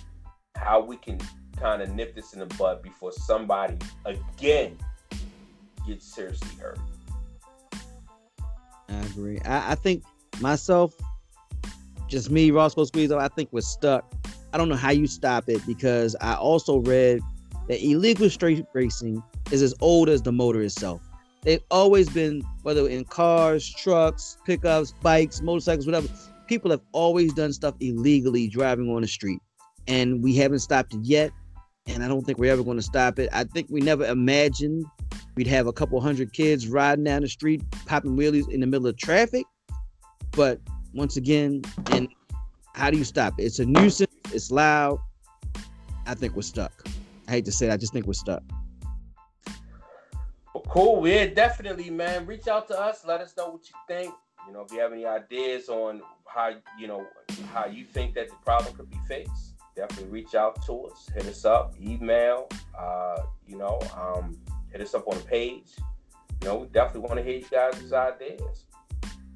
how 0.54 0.80
we 0.80 0.96
can 0.96 1.18
kind 1.58 1.82
of 1.82 1.90
nip 1.90 2.14
this 2.14 2.32
in 2.32 2.40
the 2.40 2.46
bud 2.46 2.82
before 2.82 3.12
somebody 3.12 3.76
again 4.04 4.76
gets 5.86 6.06
seriously 6.06 6.48
hurt. 6.58 6.78
I 8.88 9.00
agree. 9.06 9.40
I, 9.40 9.72
I 9.72 9.74
think 9.74 10.04
myself, 10.40 10.94
just 12.08 12.30
me, 12.30 12.50
Roscoe 12.50 12.84
Squeeze, 12.84 13.10
I 13.10 13.28
think 13.28 13.48
we're 13.52 13.60
stuck. 13.60 14.12
I 14.52 14.58
don't 14.58 14.68
know 14.68 14.76
how 14.76 14.90
you 14.90 15.06
stop 15.06 15.48
it 15.48 15.64
because 15.66 16.16
I 16.20 16.34
also 16.34 16.78
read 16.78 17.20
that 17.68 17.84
illegal 17.84 18.28
street 18.28 18.64
racing 18.72 19.22
is 19.50 19.62
as 19.62 19.74
old 19.80 20.08
as 20.08 20.22
the 20.22 20.32
motor 20.32 20.62
itself. 20.62 21.00
They've 21.42 21.62
always 21.70 22.08
been, 22.08 22.42
whether 22.62 22.88
in 22.88 23.04
cars, 23.04 23.68
trucks, 23.68 24.36
pickups, 24.44 24.92
bikes, 25.02 25.40
motorcycles, 25.40 25.86
whatever, 25.86 26.08
people 26.46 26.70
have 26.70 26.82
always 26.92 27.32
done 27.32 27.52
stuff 27.52 27.74
illegally 27.80 28.48
driving 28.48 28.88
on 28.90 29.02
the 29.02 29.08
street. 29.08 29.40
And 29.88 30.22
we 30.22 30.36
haven't 30.36 30.60
stopped 30.60 30.94
it 30.94 31.00
yet. 31.02 31.32
And 31.86 32.04
I 32.04 32.08
don't 32.08 32.22
think 32.22 32.38
we're 32.38 32.52
ever 32.52 32.62
going 32.62 32.76
to 32.76 32.82
stop 32.82 33.18
it. 33.18 33.28
I 33.32 33.42
think 33.42 33.66
we 33.70 33.80
never 33.80 34.04
imagined 34.04 34.84
We'd 35.34 35.46
have 35.46 35.66
a 35.66 35.72
couple 35.72 36.00
hundred 36.00 36.32
kids 36.32 36.68
riding 36.68 37.04
down 37.04 37.22
the 37.22 37.28
street, 37.28 37.62
popping 37.86 38.16
wheelies 38.16 38.50
in 38.50 38.60
the 38.60 38.66
middle 38.66 38.86
of 38.86 38.96
traffic. 38.96 39.46
But 40.32 40.60
once 40.94 41.16
again, 41.16 41.62
and 41.90 42.08
how 42.74 42.90
do 42.90 42.98
you 42.98 43.04
stop 43.04 43.34
it? 43.38 43.44
It's 43.44 43.58
a 43.58 43.66
nuisance. 43.66 44.11
It's 44.32 44.50
loud. 44.50 44.98
I 46.06 46.14
think 46.14 46.34
we're 46.34 46.42
stuck. 46.42 46.72
I 47.28 47.32
hate 47.32 47.44
to 47.44 47.52
say 47.52 47.68
it, 47.68 47.72
I 47.72 47.76
just 47.76 47.92
think 47.92 48.06
we're 48.06 48.12
stuck. 48.14 48.42
Well, 50.54 50.64
cool. 50.68 51.06
Yeah, 51.06 51.26
definitely, 51.26 51.90
man. 51.90 52.26
Reach 52.26 52.48
out 52.48 52.68
to 52.68 52.78
us. 52.78 53.04
Let 53.06 53.20
us 53.20 53.34
know 53.36 53.50
what 53.50 53.62
you 53.68 53.74
think. 53.88 54.14
You 54.46 54.52
know, 54.52 54.62
if 54.62 54.72
you 54.72 54.80
have 54.80 54.92
any 54.92 55.06
ideas 55.06 55.68
on 55.68 56.02
how 56.26 56.50
you 56.78 56.86
know 56.86 57.06
how 57.52 57.66
you 57.66 57.84
think 57.84 58.14
that 58.14 58.28
the 58.28 58.34
problem 58.44 58.74
could 58.74 58.90
be 58.90 58.98
fixed, 59.06 59.54
definitely 59.76 60.10
reach 60.10 60.34
out 60.34 60.64
to 60.66 60.86
us. 60.86 61.08
Hit 61.14 61.26
us 61.26 61.44
up, 61.44 61.74
email. 61.80 62.48
Uh, 62.76 63.22
you 63.46 63.56
know, 63.56 63.80
um, 63.96 64.36
hit 64.70 64.80
us 64.80 64.94
up 64.94 65.06
on 65.06 65.16
the 65.16 65.24
page. 65.24 65.70
You 66.42 66.48
know, 66.48 66.56
we 66.56 66.66
definitely 66.68 67.02
want 67.02 67.16
to 67.18 67.22
hear 67.22 67.38
you 67.38 67.46
guys' 67.50 67.92
ideas. 67.92 68.66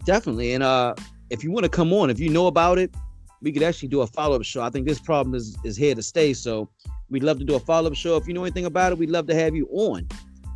Definitely. 0.05 0.53
And 0.53 0.63
uh 0.63 0.95
if 1.31 1.43
you 1.43 1.51
want 1.51 1.65
to 1.65 1.71
come 1.71 1.93
on, 1.93 2.11
if 2.11 2.21
you 2.21 2.29
know 2.29 2.47
about 2.47 2.79
it, 2.79 2.95
we 3.42 3.53
could 3.53 3.62
actually 3.62 3.88
do 3.88 4.01
a 4.01 4.07
follow-up 4.07 4.42
show. 4.42 4.62
I 4.62 4.70
think 4.70 4.87
this 4.87 5.01
problem 5.01 5.35
is 5.35 5.57
is 5.64 5.77
here 5.77 5.94
to 5.94 6.03
stay. 6.03 6.33
So 6.35 6.68
we'd 7.11 7.22
love 7.22 7.38
to 7.38 7.44
do 7.44 7.55
a 7.55 7.61
follow-up 7.61 7.94
show. 7.94 8.16
If 8.16 8.27
you 8.27 8.35
know 8.35 8.44
anything 8.44 8.66
about 8.66 8.92
it, 8.92 8.99
we'd 8.99 9.11
love 9.11 9.27
to 9.29 9.35
have 9.35 9.55
you 9.55 9.68
on. 9.70 10.09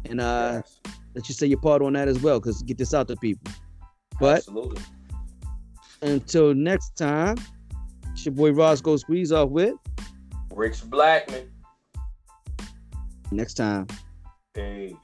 And 0.07 0.21
uh 0.21 0.63
yes. 0.65 0.81
let 1.15 1.29
you 1.29 1.35
say 1.35 1.47
your 1.47 1.61
part 1.61 1.83
on 1.83 1.93
that 1.95 2.09
as 2.09 2.21
well, 2.21 2.41
because 2.41 2.63
get 2.63 2.79
this 2.79 2.95
out 2.95 3.09
to 3.09 3.17
people. 3.17 3.53
But 4.19 4.39
Absolutely. 4.39 4.83
until 6.03 6.55
next 6.55 6.97
time, 6.97 7.37
it's 8.13 8.25
your 8.27 8.35
boy 8.35 8.53
Roscoe 8.53 8.97
Squeeze 8.97 9.33
off 9.33 9.51
with 9.51 9.75
Rich 10.55 10.89
Blackman. 10.91 11.51
Next 13.31 13.55
time. 13.55 13.87
Peace. 14.53 14.97